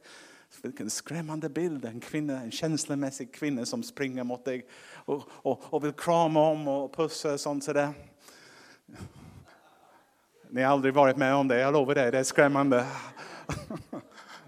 vilken 0.61 0.89
skrämmande 0.89 1.49
bild, 1.49 1.85
en 1.85 1.99
kvinna, 1.99 2.41
en 2.41 2.51
känslomässig 2.51 3.33
kvinna 3.33 3.65
som 3.65 3.83
springer 3.83 4.23
mot 4.23 4.45
dig 4.45 4.67
och, 4.93 5.23
och, 5.29 5.73
och 5.73 5.83
vill 5.83 5.93
krama 5.93 6.39
om 6.39 6.67
och 6.67 6.95
pussa 6.95 7.33
och 7.33 7.39
sånt 7.39 7.63
sådär. 7.63 7.93
Ni 10.49 10.61
har 10.61 10.71
aldrig 10.71 10.93
varit 10.93 11.17
med 11.17 11.35
om 11.35 11.47
det, 11.47 11.59
jag 11.59 11.73
lovar 11.73 11.95
dig, 11.95 12.11
det 12.11 12.19
är 12.19 12.23
skrämmande. 12.23 12.85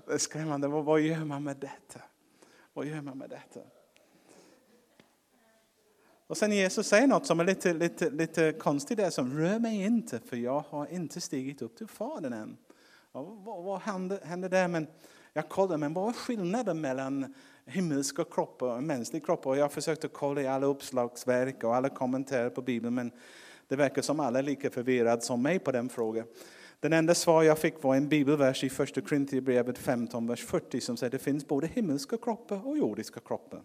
Det 0.06 0.14
är 0.16 0.18
skrämmande, 0.18 0.68
vad, 0.68 0.86
vad 0.86 1.02
gör 1.02 1.26
man 1.26 1.44
med 1.44 1.58
detta? 1.58 2.02
Vad 2.74 2.86
gör 2.86 3.02
man 3.02 3.18
med 3.18 3.30
detta? 3.30 3.60
Och 6.28 6.38
sen 6.38 6.52
Jesus 6.52 6.88
säger 6.88 7.08
något 7.08 7.26
som 7.26 7.40
är 7.40 7.44
lite, 7.44 7.74
lite, 7.74 8.10
lite 8.10 8.52
konstigt 8.52 8.98
där, 8.98 9.10
som 9.10 9.38
rör 9.40 9.60
mig 9.60 9.84
inte 9.84 10.20
för 10.20 10.38
jag 10.38 10.64
har 10.70 10.88
inte 10.88 11.22
stigit 11.22 11.62
upp 11.62 11.78
till 11.78 11.88
Fadern 11.88 12.34
än. 12.34 12.58
Och 13.12 13.38
vad, 13.44 13.64
vad 13.64 13.82
händer, 13.82 14.20
händer 14.24 14.50
där? 14.50 14.68
Men 14.68 14.88
jag 15.40 15.50
kollade, 15.50 15.78
men 15.78 15.94
vad 15.94 16.10
är 16.10 16.14
skillnaden 16.14 16.82
mellan 16.82 17.34
himmelska 17.66 18.24
kroppar 18.24 18.68
och 18.68 18.84
mänskliga 18.84 19.26
kroppar? 19.26 19.50
Och 19.50 19.58
jag 19.58 19.72
försökte 19.72 20.08
kolla 20.08 20.42
i 20.42 20.48
alla 20.48 20.66
uppslagsverk 20.66 21.64
och 21.64 21.76
alla 21.76 21.90
kommentarer 21.90 22.50
på 22.50 22.62
Bibeln, 22.62 22.96
men 22.96 23.12
det 23.68 23.76
verkar 23.76 24.02
som 24.02 24.20
alla 24.20 24.40
är 24.40 24.44
lika 24.44 24.70
förvirrade 24.70 25.22
som 25.22 25.42
mig 25.42 25.60
på 25.60 25.72
den 25.72 25.90
frågan. 25.90 26.26
Den 26.80 26.94
enda 26.94 27.16
svar 27.16 27.44
jag 27.44 27.58
fick 27.60 27.84
var 27.84 27.96
en 27.96 28.10
bibelvers 28.10 28.64
i 28.64 28.70
första 28.70 29.02
Korinthierbrevet 29.02 29.78
15, 29.78 30.28
vers 30.28 30.46
40 30.46 30.82
som 30.82 30.98
säger 30.98 31.08
att 31.08 31.12
det 31.12 31.20
finns 31.20 31.48
både 31.48 31.68
himmelska 31.68 32.18
kroppar 32.18 32.68
och 32.68 32.78
jordiska 32.78 33.20
kroppar. 33.20 33.62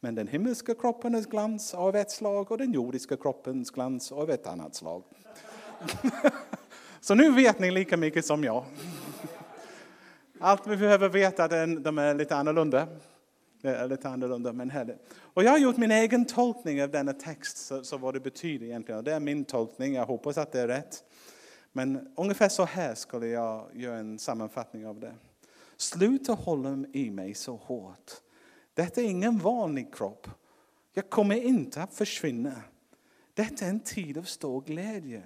Men 0.00 0.14
den 0.14 0.28
himmelska 0.28 0.74
kroppens 0.74 1.26
glans 1.26 1.74
av 1.74 1.96
ett 1.96 2.10
slag 2.10 2.52
och 2.52 2.58
den 2.58 2.72
jordiska 2.72 3.16
kroppens 3.16 3.70
glans 3.70 4.12
av 4.12 4.30
ett 4.30 4.46
annat 4.46 4.74
slag. 4.74 5.02
Så 7.00 7.14
nu 7.14 7.30
vet 7.30 7.58
ni 7.58 7.70
lika 7.70 7.96
mycket 7.96 8.26
som 8.26 8.44
jag. 8.44 8.64
Allt 10.40 10.66
vi 10.66 10.76
behöver 10.76 11.08
veta 11.08 11.44
är 11.44 11.76
att 11.76 11.84
de 11.84 11.98
är 11.98 12.14
lite 12.14 12.36
annorlunda. 12.36 12.88
är 13.62 13.88
lite 13.88 14.08
annorlunda 14.08 14.52
men 14.52 14.70
härligt. 14.70 14.98
Och 15.18 15.44
jag 15.44 15.50
har 15.50 15.58
gjort 15.58 15.76
min 15.76 15.90
egen 15.90 16.24
tolkning 16.24 16.82
av 16.82 16.90
denna 16.90 17.12
text, 17.12 17.56
så, 17.56 17.84
så 17.84 17.96
vad 17.96 18.14
det 18.14 18.20
betyder 18.20 18.66
egentligen. 18.66 18.98
Och 18.98 19.04
det 19.04 19.12
är 19.12 19.20
min 19.20 19.44
tolkning, 19.44 19.94
jag 19.94 20.06
hoppas 20.06 20.38
att 20.38 20.52
det 20.52 20.60
är 20.60 20.68
rätt. 20.68 21.04
Men 21.72 22.14
ungefär 22.16 22.48
så 22.48 22.64
här 22.64 22.94
skulle 22.94 23.26
jag 23.26 23.70
göra 23.72 23.98
en 23.98 24.18
sammanfattning 24.18 24.86
av 24.86 25.00
det. 25.00 25.14
Sluta 25.76 26.32
hålla 26.32 26.84
i 26.92 27.10
mig 27.10 27.34
så 27.34 27.56
hårt. 27.56 28.12
Detta 28.74 29.00
är 29.00 29.04
ingen 29.04 29.38
vanlig 29.38 29.94
kropp. 29.94 30.28
Jag 30.92 31.10
kommer 31.10 31.34
inte 31.34 31.82
att 31.82 31.94
försvinna. 31.94 32.62
Detta 33.34 33.64
är 33.64 33.68
en 33.68 33.80
tid 33.80 34.18
av 34.18 34.22
stor 34.22 34.60
glädje. 34.60 35.22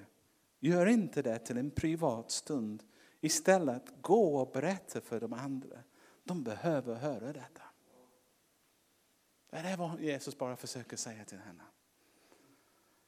Gör 0.61 0.87
inte 0.87 1.23
det 1.23 1.39
till 1.39 1.59
en 1.59 1.71
privat 1.71 2.31
stund. 2.31 2.83
Istället 3.21 4.03
gå 4.03 4.37
och 4.37 4.53
berätta 4.53 5.01
för 5.01 5.21
de 5.21 5.33
andra. 5.33 5.83
De 6.25 6.45
behöver 6.45 6.95
höra 6.95 7.33
detta. 7.33 7.63
Det 9.51 9.57
är 9.57 9.77
vad 9.77 10.01
Jesus 10.01 10.39
bara 10.39 10.57
försöker 10.57 10.97
säga 10.97 11.25
till 11.25 11.39
henne. 11.39 11.63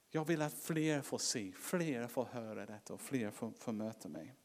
Jag 0.09 0.25
vill 0.25 0.41
att 0.41 0.53
fler 0.53 1.01
får 1.01 1.17
se, 1.17 1.51
fler 1.51 2.07
får 2.07 2.25
höra 2.25 2.65
detta 2.65 2.93
och 2.93 3.01
fler 3.01 3.31
får, 3.31 3.51
får 3.51 3.71
möta 3.71 4.09
mig. 4.09 4.35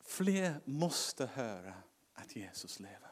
Fler 0.00 0.60
måste 0.64 1.26
höra 1.26 1.74
att 2.14 2.36
Jesus 2.36 2.80
lever. 2.80 3.10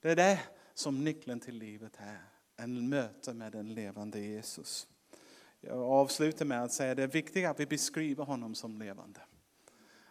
Det 0.00 0.10
är 0.10 0.16
det 0.16 0.40
som 0.74 1.04
nyckeln 1.04 1.40
till 1.40 1.58
livet 1.58 1.96
är. 1.96 2.24
En 2.56 2.88
möte 2.88 3.34
med 3.34 3.52
den 3.52 3.74
levande 3.74 4.20
Jesus. 4.20 4.88
Jag 5.60 5.78
avslutar 5.78 6.44
med 6.44 6.62
att 6.62 6.72
säga 6.72 6.90
att 6.90 6.96
det 6.96 7.02
är 7.02 7.06
viktigt 7.06 7.46
att 7.46 7.60
vi 7.60 7.66
beskriver 7.66 8.24
honom 8.24 8.54
som 8.54 8.78
levande. 8.78 9.20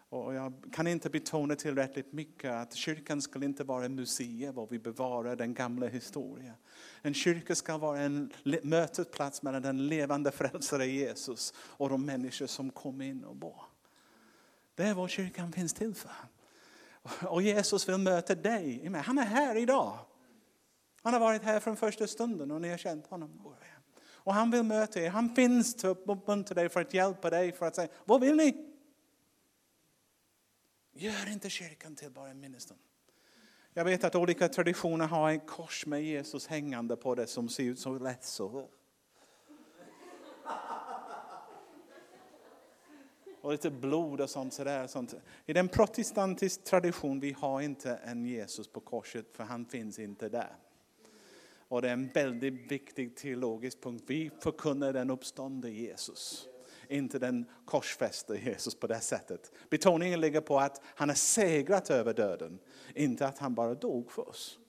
Och 0.09 0.33
jag 0.33 0.53
kan 0.73 0.87
inte 0.87 1.09
betona 1.09 1.55
tillräckligt 1.55 2.13
mycket 2.13 2.51
att 2.51 2.73
kyrkan 2.73 3.21
ska 3.21 3.43
inte 3.43 3.63
vara 3.63 3.85
en 3.85 3.95
museum 3.95 4.55
där 4.55 4.67
vi 4.69 4.79
bevarar 4.79 5.35
den 5.35 5.53
gamla 5.53 5.87
historien. 5.87 6.53
En 7.01 7.13
kyrka 7.13 7.55
ska 7.55 7.77
vara 7.77 7.99
en 7.99 8.33
mötesplats 8.63 9.41
mellan 9.41 9.61
den 9.61 9.87
levande 9.87 10.31
frälsare 10.31 10.85
Jesus 10.85 11.53
och 11.57 11.89
de 11.89 12.05
människor 12.05 12.47
som 12.47 12.69
kom 12.69 13.01
in 13.01 13.23
och 13.23 13.35
bor. 13.35 13.61
Det 14.75 14.83
är 14.83 14.93
vad 14.93 15.09
kyrkan 15.09 15.51
finns 15.51 15.73
till 15.73 15.95
för. 15.95 16.11
Och 17.27 17.41
Jesus 17.41 17.89
vill 17.89 17.97
möta 17.97 18.35
dig. 18.35 18.91
Han 19.05 19.17
är 19.17 19.25
här 19.25 19.55
idag. 19.55 19.99
Han 21.01 21.13
har 21.13 21.19
varit 21.19 21.43
här 21.43 21.59
från 21.59 21.77
första 21.77 22.07
stunden 22.07 22.51
och 22.51 22.61
ni 22.61 22.69
har 22.69 22.77
känt 22.77 23.07
honom. 23.07 23.55
Och 24.27 24.33
han 24.33 24.51
vill 24.51 24.63
möta 24.63 24.99
er. 24.99 25.09
Han 25.09 25.35
finns 25.35 25.81
för 25.81 25.91
att 25.91 25.97
uppmuntra 26.05 26.55
dig, 26.55 26.69
för 26.69 26.81
att 26.81 26.93
hjälpa 26.93 27.29
dig, 27.29 27.51
för 27.51 27.65
att 27.65 27.75
säga, 27.75 27.87
vad 28.05 28.21
vill 28.21 28.35
ni? 28.35 28.73
Gör 30.93 31.31
inte 31.31 31.49
kyrkan 31.49 31.95
till 31.95 32.11
bara 32.11 32.29
en 32.29 32.39
minnesstund. 32.39 32.79
Jag 33.73 33.85
vet 33.85 34.03
att 34.03 34.15
olika 34.15 34.49
traditioner 34.49 35.07
har 35.07 35.29
en 35.29 35.39
kors 35.39 35.85
med 35.85 36.03
Jesus 36.03 36.47
hängande 36.47 36.95
på 36.95 37.15
det 37.15 37.27
som 37.27 37.49
ser 37.49 37.63
ut 37.63 37.79
så 37.79 37.99
lätt 37.99 38.23
så. 38.23 38.69
och 43.41 43.51
lite 43.51 43.71
blod 43.71 44.21
och 44.21 44.29
sånt. 44.29 44.53
Sådär, 44.53 44.87
sånt. 44.87 45.13
I 45.45 45.53
den 45.53 45.67
protestantiska 45.67 46.63
tradition 46.63 47.19
vi 47.19 47.31
har 47.31 47.61
inte 47.61 47.95
en 47.95 48.25
Jesus 48.25 48.67
på 48.67 48.79
korset 48.79 49.25
för 49.33 49.43
han 49.43 49.65
finns 49.65 49.99
inte 49.99 50.29
där. 50.29 50.66
Och 51.67 51.81
det 51.81 51.89
är 51.89 51.93
en 51.93 52.09
väldigt 52.13 52.71
viktig 52.71 53.15
teologisk 53.15 53.81
punkt. 53.81 54.03
Vi 54.07 54.31
förkunnar 54.39 54.93
den 54.93 55.09
uppståndne 55.09 55.69
Jesus. 55.69 56.47
Inte 56.89 57.19
den 57.19 57.45
korsfäste 57.65 58.35
Jesus 58.35 58.75
på 58.75 58.87
det 58.87 58.99
sättet. 58.99 59.51
Betoningen 59.69 60.21
ligger 60.21 60.41
på 60.41 60.59
att 60.59 60.81
han 60.85 61.09
har 61.09 61.15
segrat 61.15 61.89
över 61.89 62.13
döden. 62.13 62.59
Inte 62.95 63.27
att 63.27 63.37
han 63.37 63.55
bara 63.55 63.73
dog 63.73 64.11
för 64.11 64.29
oss. 64.29 64.59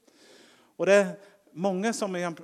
Och 0.76 0.86
det 0.86 0.94
är 0.94 1.18
många 1.52 1.92
som 1.92 2.14
är 2.14 2.34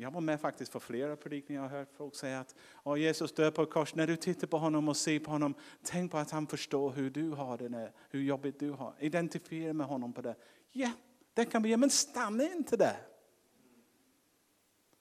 jag 0.00 0.10
var 0.10 0.20
med 0.20 0.40
faktiskt 0.40 0.72
på 0.72 0.80
flera 0.80 1.16
predikningar 1.16 1.64
och 1.64 1.70
hört 1.70 1.88
folk 1.96 2.14
säga 2.14 2.40
att 2.40 2.54
oh, 2.84 3.00
Jesus 3.00 3.32
dör 3.32 3.50
på 3.50 3.66
kors. 3.66 3.94
När 3.94 4.06
du 4.06 4.16
tittar 4.16 4.46
på 4.46 4.58
honom 4.58 4.88
och 4.88 4.96
ser 4.96 5.20
på 5.20 5.30
honom, 5.30 5.54
tänk 5.82 6.10
på 6.12 6.18
att 6.18 6.30
han 6.30 6.46
förstår 6.46 6.90
hur 6.90 7.10
du 7.10 7.30
har 7.30 7.58
det, 7.58 7.92
hur 8.10 8.20
jobbigt 8.20 8.60
du 8.60 8.70
har. 8.70 8.94
Identifiera 8.98 9.72
med 9.72 9.86
honom 9.86 10.12
på 10.12 10.22
det. 10.22 10.34
Ja, 10.72 10.90
det 11.34 11.44
kan 11.44 11.62
vi 11.62 11.68
göra, 11.68 11.78
men 11.78 11.90
stanna 11.90 12.44
inte 12.44 12.76
där. 12.76 12.96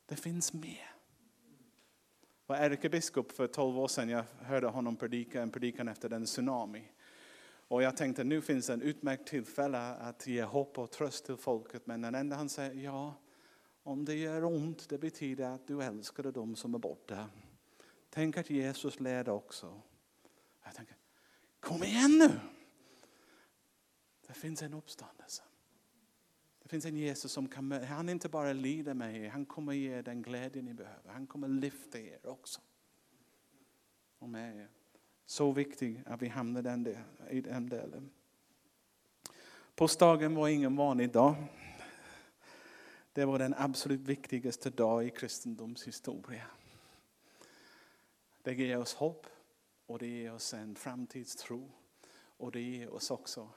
Det 0.07 0.15
finns 0.15 0.53
mer. 0.53 0.93
Jag 2.47 2.55
var 2.55 2.55
ärkebiskop 2.55 3.31
för 3.31 3.47
12 3.47 3.79
år 3.79 3.87
sedan. 3.87 4.09
Jag 4.09 4.23
hörde 4.41 4.67
honom 4.67 4.95
predika 4.95 5.41
en 5.41 5.51
predikan 5.51 5.87
efter 5.87 6.09
den 6.09 6.25
tsunami. 6.25 6.91
Och 7.67 7.83
jag 7.83 7.97
tänkte 7.97 8.23
nu 8.23 8.41
finns 8.41 8.69
en 8.69 8.81
utmärkt 8.81 9.27
tillfälle 9.27 9.77
att 9.79 10.27
ge 10.27 10.43
hopp 10.43 10.77
och 10.77 10.91
tröst 10.91 11.25
till 11.25 11.37
folket. 11.37 11.87
Men 11.87 12.01
den 12.01 12.15
enda 12.15 12.35
han 12.35 12.49
säger, 12.49 12.83
ja, 12.83 13.13
om 13.83 14.05
det 14.05 14.15
gör 14.15 14.43
ont, 14.43 14.89
det 14.89 14.97
betyder 14.97 15.49
att 15.49 15.67
du 15.67 15.83
älskar 15.83 16.23
dem 16.23 16.55
som 16.55 16.75
är 16.75 16.79
borta. 16.79 17.29
Tänk 18.09 18.37
att 18.37 18.49
Jesus 18.49 18.99
led 18.99 19.29
också. 19.29 19.81
Jag 20.63 20.75
tänker, 20.75 20.95
kom 21.59 21.83
igen 21.83 22.17
nu! 22.17 22.39
Det 24.27 24.33
finns 24.33 24.61
en 24.61 24.73
uppståndelse. 24.73 25.43
Det 26.67 26.71
finns 26.71 26.85
en 26.85 26.97
Jesus 26.97 27.31
som 27.31 27.47
kan, 27.47 27.71
han 27.71 28.09
inte 28.09 28.29
bara 28.29 28.53
lider 28.53 28.93
med 28.93 29.15
er, 29.15 29.29
han 29.29 29.45
kommer 29.45 29.73
ge 29.73 29.93
er 29.97 30.01
den 30.01 30.21
glädje 30.21 30.61
ni 30.61 30.73
behöver. 30.73 31.11
Han 31.11 31.27
kommer 31.27 31.47
lyfta 31.47 31.99
er 31.99 32.27
också. 32.27 32.61
Och 34.19 34.29
med 34.29 34.57
er. 34.57 34.67
Så 35.25 35.51
viktigt 35.51 35.99
att 36.05 36.21
vi 36.21 36.27
hamnar 36.27 36.61
den 36.61 36.97
i 37.29 37.41
den 37.41 37.69
delen. 37.69 38.09
Påskdagen 39.75 40.35
var 40.35 40.47
ingen 40.47 40.75
vanlig 40.75 41.11
dag. 41.11 41.35
Det 43.13 43.25
var 43.25 43.39
den 43.39 43.53
absolut 43.57 44.01
viktigaste 44.01 44.69
dag 44.69 45.05
i 45.05 45.09
kristendoms 45.09 45.87
historia. 45.87 46.47
Det 48.43 48.53
ger 48.53 48.77
oss 48.77 48.93
hopp 48.93 49.27
och 49.85 49.99
det 49.99 50.07
ger 50.07 50.33
oss 50.33 50.53
en 50.53 50.75
framtidstro. 50.75 51.71
Och 52.37 52.51
det 52.51 52.61
ger 52.61 52.93
oss 52.93 53.11
också 53.11 53.49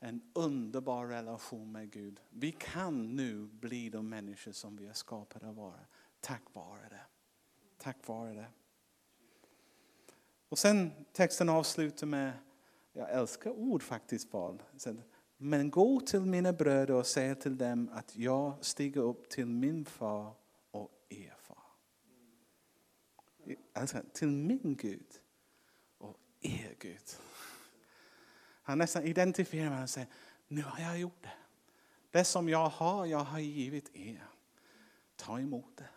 en 0.00 0.22
underbar 0.32 1.06
relation 1.06 1.72
med 1.72 1.90
Gud. 1.90 2.20
Vi 2.30 2.52
kan 2.52 3.16
nu 3.16 3.46
bli 3.46 3.90
de 3.90 4.08
människor 4.08 4.52
som 4.52 4.76
vi 4.76 4.86
är 4.86 4.92
skapade 4.92 5.48
att 5.48 5.56
vara. 5.56 5.80
Tack 6.20 6.42
vare 6.52 6.88
det. 6.88 7.06
Tack 7.78 8.06
vare 8.06 8.34
det. 8.34 8.46
Och 10.48 10.58
sen 10.58 10.90
texten 11.12 11.48
avslutar 11.48 12.06
med, 12.06 12.32
jag 12.92 13.10
älskar 13.10 13.50
ord 13.50 13.82
faktiskt 13.82 14.30
Paul. 14.30 14.62
Men 15.36 15.70
gå 15.70 16.00
till 16.00 16.20
mina 16.20 16.52
bröder 16.52 16.94
och 16.94 17.06
säg 17.06 17.34
till 17.34 17.58
dem 17.58 17.90
att 17.92 18.16
jag 18.16 18.64
stiger 18.64 19.00
upp 19.00 19.28
till 19.28 19.46
min 19.46 19.84
far 19.84 20.34
och 20.70 20.90
er 21.08 21.36
far. 21.38 21.62
Alltså, 23.72 23.98
till 24.12 24.28
min 24.28 24.76
Gud 24.80 25.20
och 25.98 26.16
er 26.40 26.76
Gud. 26.78 27.02
Han 28.68 28.78
nästan 28.78 29.02
identifierar 29.02 29.70
mig 29.70 29.82
och 29.82 29.90
säger, 29.90 30.08
nu 30.48 30.62
har 30.62 30.80
jag 30.80 30.98
gjort 30.98 31.22
det. 31.22 31.32
Det 32.10 32.24
som 32.24 32.48
jag 32.48 32.68
har, 32.68 33.06
jag 33.06 33.18
har 33.18 33.38
givit 33.38 33.96
er. 33.96 34.28
Ta 35.16 35.40
emot 35.40 35.76
det. 35.76 35.88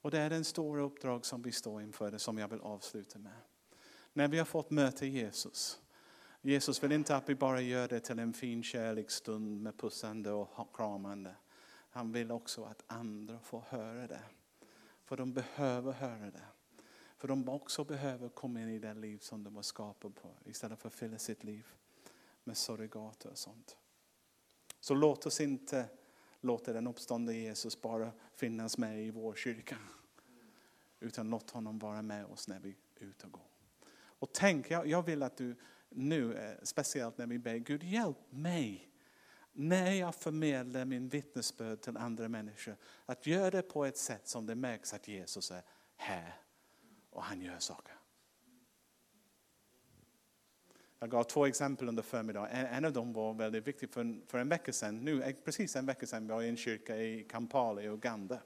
Och 0.00 0.10
det 0.10 0.18
är 0.18 0.30
den 0.30 0.44
stora 0.44 0.82
uppdrag 0.82 1.26
som 1.26 1.42
vi 1.42 1.52
står 1.52 1.82
inför, 1.82 2.10
det 2.10 2.18
som 2.18 2.38
jag 2.38 2.48
vill 2.48 2.60
avsluta 2.60 3.18
med. 3.18 3.40
När 4.12 4.28
vi 4.28 4.38
har 4.38 4.44
fått 4.44 4.70
möta 4.70 5.06
Jesus. 5.06 5.80
Jesus 6.40 6.82
vill 6.82 6.92
inte 6.92 7.16
att 7.16 7.28
vi 7.28 7.34
bara 7.34 7.60
gör 7.60 7.88
det 7.88 8.00
till 8.00 8.18
en 8.18 8.32
fin 8.32 8.62
kärleksstund 8.62 9.62
med 9.62 9.78
pussande 9.78 10.30
och 10.30 10.76
kramande. 10.76 11.34
Han 11.90 12.12
vill 12.12 12.30
också 12.30 12.64
att 12.64 12.84
andra 12.86 13.38
får 13.38 13.64
höra 13.68 14.06
det. 14.06 14.22
För 15.04 15.16
de 15.16 15.32
behöver 15.32 15.92
höra 15.92 16.30
det. 16.30 16.57
För 17.18 17.28
de 17.28 17.48
också 17.48 17.84
behöver 17.84 18.28
komma 18.28 18.60
in 18.60 18.68
i 18.68 18.78
det 18.78 18.94
liv 18.94 19.18
som 19.18 19.44
de 19.44 19.54
var 19.54 19.62
skapade 19.62 20.14
på. 20.14 20.28
Istället 20.44 20.78
för 20.78 20.88
att 20.88 20.94
fylla 20.94 21.18
sitt 21.18 21.44
liv 21.44 21.66
med 22.44 22.56
surrogater 22.56 23.30
och 23.30 23.38
sånt. 23.38 23.76
Så 24.80 24.94
låt 24.94 25.26
oss 25.26 25.40
inte 25.40 25.88
låta 26.40 26.72
den 26.72 26.86
uppståndne 26.86 27.32
Jesus 27.32 27.80
bara 27.80 28.12
finnas 28.34 28.78
med 28.78 29.02
i 29.04 29.10
vår 29.10 29.34
kyrka. 29.34 29.78
Utan 31.00 31.30
låt 31.30 31.50
honom 31.50 31.78
vara 31.78 32.02
med 32.02 32.26
oss 32.26 32.48
när 32.48 32.60
vi 32.60 32.76
är 32.96 33.04
ute 33.04 33.26
och 33.26 33.32
går. 33.32 33.46
Och 33.94 34.30
tänk, 34.32 34.70
jag, 34.70 34.86
jag 34.86 35.02
vill 35.02 35.22
att 35.22 35.36
du 35.36 35.56
nu, 35.88 36.34
eh, 36.34 36.56
speciellt 36.62 37.18
när 37.18 37.26
vi 37.26 37.38
ber, 37.38 37.56
Gud 37.56 37.82
hjälp 37.82 38.18
mig 38.30 38.90
när 39.52 39.92
jag 39.92 40.14
förmedlar 40.14 40.84
min 40.84 41.08
vittnesbörd 41.08 41.80
till 41.80 41.96
andra 41.96 42.28
människor, 42.28 42.76
att 43.06 43.26
göra 43.26 43.50
det 43.50 43.62
på 43.62 43.84
ett 43.84 43.96
sätt 43.96 44.28
som 44.28 44.46
det 44.46 44.54
märks 44.54 44.94
att 44.94 45.08
Jesus 45.08 45.50
är 45.50 45.62
här 45.96 46.47
och 47.18 47.24
han 47.24 47.40
gör 47.40 47.58
saker. 47.58 47.94
Jag 50.98 51.10
gav 51.10 51.24
två 51.24 51.46
exempel 51.46 51.88
under 51.88 52.02
förmiddagen. 52.02 52.50
En, 52.50 52.66
en 52.66 52.84
av 52.84 52.92
dem 52.92 53.12
var 53.12 53.34
väldigt 53.34 53.66
viktig. 53.66 53.90
För, 53.90 54.26
för 54.26 54.38
en 54.38 54.48
vecka 54.48 54.72
sedan, 54.72 55.04
nu, 55.04 55.34
precis 55.44 55.76
en 55.76 55.86
vecka 55.86 56.06
sedan 56.06 56.26
var 56.26 56.34
jag 56.34 56.44
i 56.44 56.48
en 56.48 56.56
kyrka 56.56 56.96
i 56.96 57.24
Kampala 57.24 57.82
i 57.82 57.88
Uganda 57.88 58.38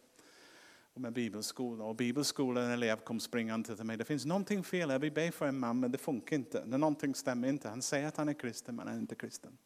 med 0.95 1.13
bibelskola. 1.13 1.85
Och 1.85 1.97
bibelskolan, 1.97 2.65
en 2.65 2.71
elev 2.71 2.97
kom 2.97 3.21
springande 3.21 3.77
till 3.77 3.85
mig. 3.85 3.97
Det 3.97 4.05
finns 4.05 4.25
någonting 4.25 4.65
fel 4.65 4.91
här. 4.91 4.99
Vi 4.99 5.11
ber 5.11 5.31
för 5.31 5.47
en 5.47 5.59
man 5.59 5.81
men 5.81 5.93
det 5.93 5.99
funkar 5.99 6.37
inte. 6.37 6.65
Någonting 6.67 7.15
stämmer 7.15 7.49
inte. 7.49 7.69
Han 7.69 7.83
säger 7.83 8.09
att 8.09 8.17
han 8.17 8.29
är 8.29 8.35
kristen 8.35 8.77
men 8.77 8.87
han 8.87 8.97
är 8.97 9.01
inte 9.01 9.15
kristen. 9.15 9.59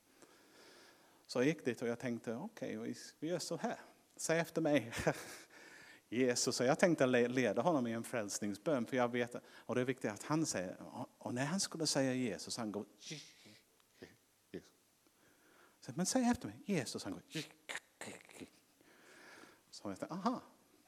Så 1.27 1.39
jag 1.39 1.47
gick 1.47 1.65
dit 1.65 1.83
och 1.83 1.89
jag 1.89 1.99
tänkte 1.99 2.35
okej, 2.35 2.79
okay, 2.79 2.95
vi 3.19 3.29
gör 3.29 3.39
så 3.39 3.57
här. 3.57 3.77
Säg 4.17 4.39
efter 4.39 4.61
mig. 4.61 4.93
Jesus. 6.09 6.61
Och 6.61 6.67
jag 6.67 6.79
tänkte 6.79 7.07
leda 7.07 7.63
honom 7.63 7.87
i 7.87 7.93
en 7.93 8.05
frälsningsbön. 8.05 8.87
För 8.87 8.97
jag 8.97 9.13
vet, 9.13 9.35
och 9.45 9.75
det 9.75 9.81
är 9.81 9.85
viktigt 9.85 10.11
att 10.11 10.23
han 10.23 10.47
säger, 10.47 10.77
och 11.19 11.35
när 11.35 11.45
han 11.45 11.61
skulle 11.61 11.87
säga 11.87 12.15
Jesus, 12.15 12.57
han 12.57 12.73
går 12.73 12.85
men 15.95 16.07
säg 16.07 16.25
efter 16.31 16.49
mig, 16.49 16.63
Jesus, 16.67 17.05
han 17.05 17.13
går 17.13 17.23
Så 19.71 19.91
jag 19.91 19.99
tänkte, 19.99 20.15
aha, 20.15 20.43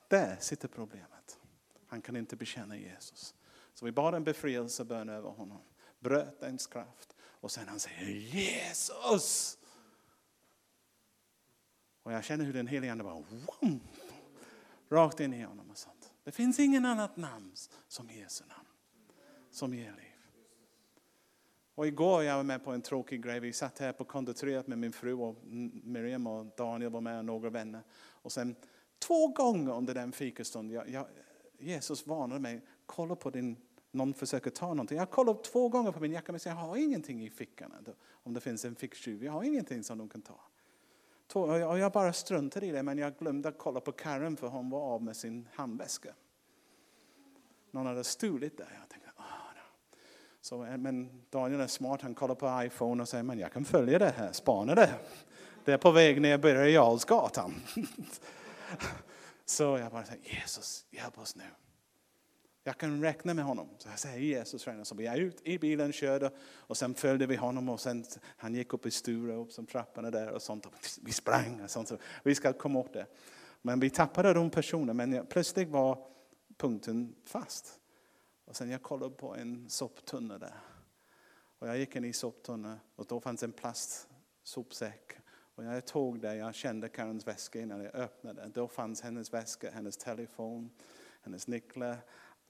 där 0.09 0.37
sitter 0.41 0.69
problemet. 0.69 1.39
Han 1.87 2.03
kan 2.03 2.17
inte 2.17 2.37
bekänna 2.37 2.77
Jesus. 2.77 3.35
Så 3.75 3.85
vi 3.85 3.93
bad 3.93 4.15
en 4.15 4.25
befrielsebön 4.25 5.09
över 5.09 5.31
honom. 5.31 5.61
Bröt 6.01 6.43
ens 6.43 6.67
kraft. 6.67 7.15
Och 7.21 7.51
sen 7.51 7.69
han 7.69 7.81
säger 7.81 8.07
Jesus. 8.07 9.59
Och 12.03 12.13
jag 12.13 12.25
känner 12.25 12.45
hur 12.45 12.53
den 12.53 12.67
helige 12.67 12.93
Ande 12.93 13.05
bara 13.05 13.25
wum, 13.61 13.81
rakt 14.89 15.21
in 15.21 15.35
i 15.35 15.43
honom. 15.43 15.71
och 15.71 15.79
sånt. 15.79 16.13
Det 16.25 16.33
finns 16.33 16.61
ingen 16.61 16.85
annat 16.85 17.17
namn 17.17 17.53
som 17.89 18.11
Jesu 18.11 18.45
namn. 18.45 18.69
Som 19.51 19.75
ger 19.75 19.93
liv. 19.93 20.05
Och 21.75 21.87
igår 21.87 22.23
jag 22.23 22.37
var 22.37 22.43
med 22.43 22.65
på 22.65 22.73
en 22.73 22.83
tråkig 22.83 23.23
grej. 23.23 23.41
Vi 23.41 23.53
satt 23.53 23.79
här 23.79 23.93
på 23.93 24.05
konditoriet 24.05 24.67
med 24.67 24.79
min 24.79 24.93
fru 24.93 25.13
och 25.13 25.37
Miriam 25.83 26.27
och 26.27 26.47
Daniel 26.57 26.91
var 26.91 27.01
med 27.01 27.19
och 27.19 27.25
några 27.25 27.51
vänner. 27.51 27.83
Och 27.97 28.33
sen 28.33 28.57
Två 28.99 29.29
gånger 29.29 29.73
under 29.73 29.95
den 29.95 30.13
fikastunden, 30.13 30.75
jag, 30.75 30.89
jag, 30.89 31.07
Jesus 31.59 32.07
varnade 32.07 32.41
mig, 32.41 32.61
kolla 32.87 33.17
på 33.17 33.31
din, 33.31 33.57
någon 33.91 34.15
försöker 34.15 34.51
ta 34.51 34.69
någonting. 34.69 34.99
Jag 34.99 35.11
kollar 35.11 35.35
två 35.35 35.69
gånger 35.69 35.93
på 35.93 36.01
min 36.01 36.13
jacka 36.13 36.33
men 36.33 36.41
jag 36.45 36.53
har 36.53 36.77
ingenting 36.77 37.25
i 37.25 37.31
fickan. 37.31 37.73
Om 38.11 38.35
det 38.35 38.41
finns 38.41 38.65
en 38.65 38.75
ficktjuv, 38.75 39.25
jag 39.25 39.33
har 39.33 39.43
ingenting 39.43 39.85
som 39.85 39.99
de 39.99 40.09
kan 40.09 40.23
ta. 40.23 40.41
Och 41.35 41.79
jag 41.79 41.93
bara 41.93 42.13
struntade 42.13 42.67
i 42.67 42.71
det 42.71 42.83
men 42.83 42.99
jag 42.99 43.19
glömde 43.19 43.49
att 43.49 43.59
kolla 43.59 43.81
på 43.81 43.93
Karen 43.93 44.37
för 44.37 44.47
hon 44.47 44.71
var 44.71 44.81
av 44.81 45.03
med 45.03 45.17
sin 45.17 45.49
handväska. 45.55 46.15
Någon 47.71 47.87
hade 47.87 48.05
stulit 48.05 48.57
det. 48.57 48.67
Jag 48.81 48.89
tänkte, 48.89 49.11
ah, 49.17 49.23
oh, 49.23 49.55
no. 49.55 49.99
Så, 50.41 50.65
eh, 50.65 50.77
men 50.77 51.23
Daniel 51.31 51.61
är 51.61 51.67
smart, 51.67 52.03
han 52.03 52.15
kollar 52.15 52.35
på 52.35 52.63
iPhone 52.65 53.03
och 53.03 53.09
säger 53.09 53.25
men 53.25 53.39
jag 53.39 53.53
kan 53.53 53.65
följa 53.65 53.99
det 53.99 54.15
här, 54.17 54.33
spana 54.33 54.75
det. 54.75 54.95
Det 55.65 55.73
är 55.73 55.79
på 55.79 55.91
väg 55.91 56.21
ner 56.21 56.39
Birger 56.39 56.65
Jarlsgatan. 56.65 57.55
Så 59.45 59.63
jag 59.63 59.93
bara 59.93 60.05
säger, 60.05 60.41
Jesus, 60.41 60.87
hjälp 60.91 61.19
oss 61.19 61.37
nu. 61.37 61.45
Jag 62.69 62.79
kan 62.79 63.03
räkna 63.03 63.35
med 63.35 63.45
honom. 63.45 63.69
Så 63.79 63.89
jag 63.89 63.99
säger 63.99 64.19
Jesus. 64.19 64.67
Så 64.83 64.95
vi 64.95 65.07
är 65.07 65.17
ut 65.17 65.41
i 65.45 65.59
bilen, 65.59 65.93
körde 65.93 66.31
och 66.41 66.77
sen 66.77 66.95
följde 66.95 67.27
vi 67.27 67.37
honom 67.37 67.69
och 67.69 67.81
sen 67.81 68.05
han 68.37 68.55
gick 68.55 68.75
upp 68.75 68.87
i 68.87 68.91
Sture, 68.91 69.35
upp 69.35 69.53
som 69.53 69.67
trapporna 69.67 70.11
där 70.11 70.31
och 70.31 70.43
sånt. 70.43 70.67
Och 70.67 70.73
vi 71.03 71.13
sprang 71.13 71.61
och 71.61 71.71
sånt. 71.71 71.89
Så 71.89 71.99
vi 72.23 72.35
ska 72.35 72.53
komma 72.53 72.79
åt 72.79 72.93
det. 72.93 73.07
Men 73.63 73.81
vi 73.81 73.91
tappade 73.91 74.35
de 74.35 74.51
personerna 74.51 74.93
men 74.93 75.27
plötsligt 75.27 75.69
var 75.69 76.07
punkten 76.57 77.15
fast. 77.25 77.81
Och 78.45 78.57
sen 78.57 78.71
jag 78.71 78.83
kollade 78.83 79.15
på 79.15 79.37
en 79.37 79.69
soptunna 79.69 80.39
där. 80.39 80.61
Och 81.59 81.69
jag 81.69 81.79
gick 81.79 81.97
in 81.97 82.05
i 82.05 82.13
soptunnan 82.13 82.79
och 82.97 83.07
då 83.07 83.21
fanns 83.21 83.43
en 83.43 83.53
plastsopsäck. 83.53 85.13
Och 85.55 85.65
jag 85.65 85.87
tog 85.87 86.21
det, 86.21 86.37
jag 86.37 86.55
kände 86.55 86.89
Karens 86.89 87.27
väska 87.27 87.61
innan 87.61 87.81
jag 87.81 87.95
öppnade. 87.95 88.51
Då 88.55 88.69
fanns 88.69 89.01
hennes 89.03 89.33
väska, 89.33 89.71
hennes 89.71 89.97
telefon, 89.97 90.71
hennes 91.23 91.47
nycklar. 91.47 91.97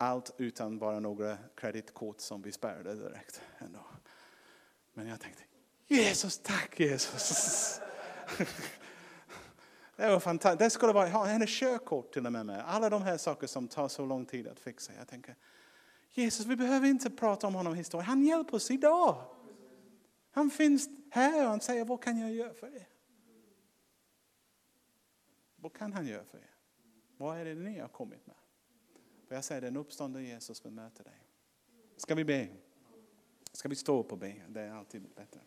Allt 0.01 0.35
utan 0.37 0.79
bara 0.79 1.01
några 1.01 1.39
kreditkort 1.55 2.21
som 2.21 2.43
vi 2.43 2.53
spärrade 2.53 2.95
direkt. 2.95 3.43
Ändå. 3.59 3.81
Men 4.93 5.07
jag 5.07 5.21
tänkte, 5.21 5.43
Jesus, 5.87 6.39
tack 6.39 6.81
Jesus. 6.81 7.81
Det 9.97 10.09
var 10.09 10.21
fantastiskt. 10.21 10.59
Det 10.59 10.71
skulle 10.71 10.93
vara, 10.93 11.09
ha 11.09 11.25
hennes 11.25 11.61
körkort 11.61 12.13
till 12.13 12.27
och 12.27 12.33
med. 12.33 12.47
med. 12.47 12.65
Alla 12.67 12.91
de 12.91 13.03
här 13.03 13.17
sakerna 13.17 13.49
som 13.49 13.69
tar 13.69 13.89
så 13.89 14.07
lång 14.07 14.27
tid 14.27 14.49
att 14.49 14.61
fixa. 14.61 14.93
Jag 14.99 15.09
tänker, 15.09 15.37
Jesus, 16.11 16.47
vi 16.47 16.57
behöver 16.57 16.89
inte 16.89 17.11
prata 17.11 17.47
om 17.47 17.55
honom 17.55 17.75
historia. 17.75 18.05
Han 18.05 18.25
hjälper 18.25 18.55
oss 18.55 18.71
idag. 18.71 19.25
Han 20.31 20.51
finns 20.51 20.89
här 21.11 21.45
och 21.45 21.51
han 21.51 21.61
säger, 21.61 21.85
vad 21.85 22.03
kan 22.03 22.19
jag 22.19 22.33
göra 22.33 22.55
för 22.55 22.77
er? 22.77 22.89
Vad 25.57 25.73
kan 25.73 25.93
han 25.93 26.07
göra 26.07 26.25
för 26.25 26.39
er? 26.39 26.55
Vad 27.17 27.39
är 27.39 27.45
det 27.45 27.55
ni 27.55 27.79
har 27.79 27.89
kommit 27.89 28.27
med? 28.27 28.37
För 29.29 29.35
jag 29.35 29.45
säger, 29.45 29.61
den 29.61 29.77
uppståndne 29.77 30.23
Jesus 30.23 30.65
vill 30.65 30.73
möta 30.73 31.03
dig. 31.03 31.23
Ska 31.97 32.15
vi 32.15 32.25
be? 32.25 32.49
Ska 33.53 33.69
vi 33.69 33.77
stå 33.77 34.01
upp 34.01 34.13
och 34.13 34.19
be? 34.19 34.35
Det 34.49 34.61
är 34.61 34.71
alltid 34.71 35.03
bättre. 35.17 35.41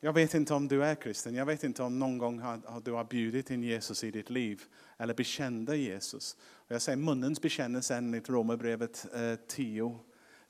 Jag 0.00 0.12
vet 0.12 0.34
inte 0.34 0.54
om 0.54 0.68
du 0.68 0.84
är 0.84 0.94
kristen. 0.94 1.34
Jag 1.34 1.46
vet 1.46 1.64
inte 1.64 1.82
om 1.82 1.98
någon 1.98 2.18
gång 2.18 2.38
har, 2.38 2.80
du 2.80 2.92
har 2.92 3.04
bjudit 3.04 3.50
in 3.50 3.62
Jesus 3.62 4.04
i 4.04 4.10
ditt 4.10 4.30
liv 4.30 4.62
eller 4.96 5.14
bekände 5.14 5.76
Jesus. 5.76 6.36
Och 6.40 6.70
jag 6.70 6.82
säger 6.82 6.96
munnens 6.96 7.42
bekännelse 7.42 7.96
enligt 7.96 8.28
Romarbrevet 8.28 9.06
10 9.46 9.86
eh, 9.86 9.96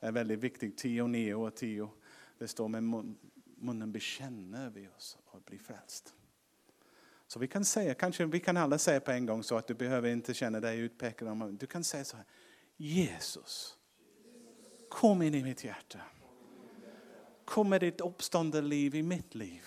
är 0.00 0.12
väldigt 0.12 0.38
viktigt. 0.38 0.78
10, 0.78 1.06
9 1.06 1.34
och 1.34 1.54
10. 1.54 1.90
Det 2.38 2.48
står 2.48 2.68
med 2.68 2.82
munnen 3.56 3.92
bekänner 3.92 4.70
vi 4.70 4.88
oss 4.88 5.18
och 5.24 5.40
blir 5.42 5.58
frälst. 5.58 6.14
Så 7.28 7.38
vi 7.38 7.48
kan 7.48 7.64
säga, 7.64 7.94
kanske 7.94 8.26
vi 8.26 8.40
kan 8.40 8.56
alla 8.56 8.78
säga 8.78 9.00
på 9.00 9.10
en 9.10 9.26
gång 9.26 9.42
så 9.42 9.56
att 9.56 9.66
du 9.66 9.74
behöver 9.74 10.08
inte 10.08 10.34
känna 10.34 10.60
dig 10.60 10.78
utpekad. 10.78 11.58
Du 11.58 11.66
kan 11.66 11.84
säga 11.84 12.04
så 12.04 12.16
här, 12.16 12.26
Jesus, 12.76 13.76
kom 14.88 15.22
in 15.22 15.34
i 15.34 15.42
mitt 15.42 15.64
hjärta. 15.64 16.00
Kom 17.44 17.68
med 17.68 17.80
ditt 17.80 18.00
uppståndeliv 18.00 18.94
i 18.94 19.02
mitt 19.02 19.34
liv. 19.34 19.64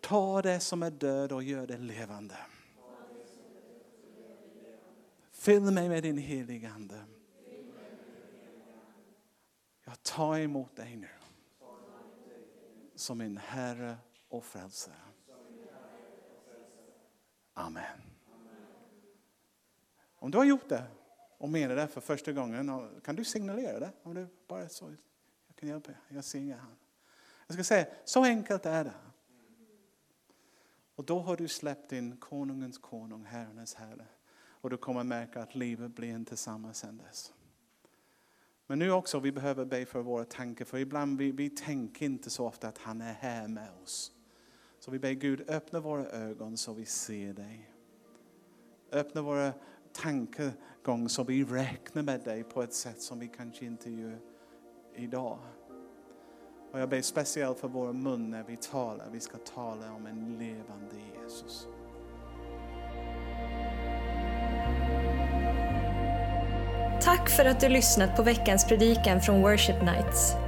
Ta 0.00 0.42
det 0.42 0.60
som 0.60 0.82
är 0.82 0.90
död 0.90 1.32
och 1.32 1.42
gör 1.42 1.66
det 1.66 1.78
levande. 1.78 2.36
Fyll 5.32 5.60
mig 5.60 5.88
med 5.88 6.02
din 6.02 6.18
heliga 6.18 6.70
Ande. 6.70 7.04
Jag 9.84 10.02
tar 10.02 10.38
emot 10.38 10.76
dig 10.76 10.96
nu. 10.96 11.08
Som 12.94 13.18
min 13.18 13.36
Herre 13.36 13.96
och 14.28 14.44
Frälsare. 14.44 15.05
Amen. 17.58 18.00
Om 20.18 20.30
du 20.30 20.38
har 20.38 20.44
gjort 20.44 20.68
det 20.68 20.84
och 21.38 21.48
menar 21.48 21.76
det 21.76 21.88
för 21.88 22.00
första 22.00 22.32
gången, 22.32 22.90
kan 23.04 23.16
du 23.16 23.24
signalera 23.24 23.80
det? 23.80 23.92
Om 24.02 24.14
du 24.14 24.28
bara 24.46 24.68
så 24.68 24.94
jag 25.46 25.56
kan 25.56 25.68
hjälpa 25.68 25.90
er. 25.90 25.98
Jag 26.08 26.24
ser 26.24 26.38
inga. 26.38 26.66
Jag 27.46 27.54
ska 27.54 27.64
säga, 27.64 27.86
så 28.04 28.24
enkelt 28.24 28.66
är 28.66 28.84
det. 28.84 28.94
Och 30.94 31.04
då 31.04 31.20
har 31.20 31.36
du 31.36 31.48
släppt 31.48 31.92
in 31.92 32.16
konungens 32.16 32.78
konung, 32.78 33.24
herrarnas 33.24 33.74
herre. 33.74 34.06
Och 34.38 34.70
du 34.70 34.76
kommer 34.76 35.04
märka 35.04 35.42
att 35.42 35.54
livet 35.54 35.90
blir 35.94 36.08
inte 36.08 36.36
samma 36.36 36.74
sen 36.74 36.96
dess. 36.96 37.32
Men 38.66 38.78
nu 38.78 38.90
också, 38.90 39.20
vi 39.20 39.32
behöver 39.32 39.64
be 39.64 39.86
för 39.86 40.02
våra 40.02 40.24
tankar. 40.24 40.64
För 40.64 40.78
ibland 40.78 41.18
vi, 41.18 41.32
vi 41.32 41.50
tänker 41.50 42.06
inte 42.06 42.30
så 42.30 42.46
ofta 42.46 42.68
att 42.68 42.78
han 42.78 43.00
är 43.00 43.12
här 43.12 43.48
med 43.48 43.70
oss. 43.82 44.15
Så 44.86 44.92
vi 44.92 44.98
ber 44.98 45.12
Gud 45.12 45.50
öppna 45.50 45.80
våra 45.80 46.06
ögon 46.06 46.56
så 46.56 46.72
vi 46.72 46.84
ser 46.84 47.32
dig. 47.32 47.70
Öppna 48.92 49.22
våra 49.22 49.52
tankegång 49.92 51.08
så 51.08 51.24
vi 51.24 51.44
räknar 51.44 52.02
med 52.02 52.20
dig 52.20 52.44
på 52.44 52.62
ett 52.62 52.72
sätt 52.72 53.00
som 53.00 53.18
vi 53.18 53.28
kanske 53.28 53.64
inte 53.64 53.90
gör 53.90 54.18
idag. 54.94 55.38
Och 56.72 56.80
jag 56.80 56.88
ber 56.88 57.02
speciellt 57.02 57.58
för 57.58 57.68
vår 57.68 57.92
mun 57.92 58.30
när 58.30 58.42
vi 58.42 58.56
talar. 58.56 59.08
Vi 59.12 59.20
ska 59.20 59.38
tala 59.38 59.92
om 59.92 60.06
en 60.06 60.38
levande 60.38 60.96
Jesus. 61.22 61.66
Tack 67.02 67.30
för 67.30 67.44
att 67.44 67.60
du 67.60 67.68
lyssnat 67.68 68.16
på 68.16 68.22
veckans 68.22 68.64
predikan 68.64 69.20
från 69.20 69.42
Worship 69.42 69.82
Nights. 69.82 70.45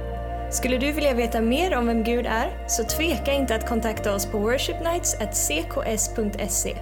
Skulle 0.51 0.77
du 0.77 0.91
vilja 0.91 1.13
veta 1.13 1.41
mer 1.41 1.77
om 1.77 1.85
vem 1.85 2.03
Gud 2.03 2.25
är, 2.25 2.67
så 2.67 2.83
tveka 2.83 3.33
inte 3.33 3.55
att 3.55 3.69
kontakta 3.69 4.15
oss 4.15 4.25
på 4.25 4.37
worshipnights.cks.se. 4.37 6.75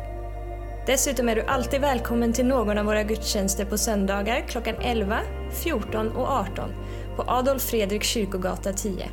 Dessutom 0.85 1.29
är 1.29 1.35
du 1.35 1.41
alltid 1.41 1.81
välkommen 1.81 2.33
till 2.33 2.45
någon 2.45 2.77
av 2.77 2.85
våra 2.85 3.03
gudstjänster 3.03 3.65
på 3.65 3.77
söndagar 3.77 4.45
klockan 4.47 4.75
11, 4.81 5.19
14 5.63 6.11
och 6.11 6.27
18 6.27 6.69
på 7.15 7.23
Adolf 7.27 7.63
Fredrik 7.63 8.03
kyrkogata 8.03 8.73
10. 8.73 9.09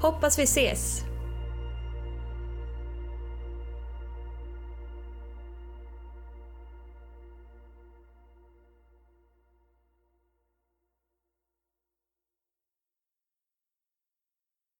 Hoppas 0.00 0.38
vi 0.38 0.42
ses! 0.42 1.02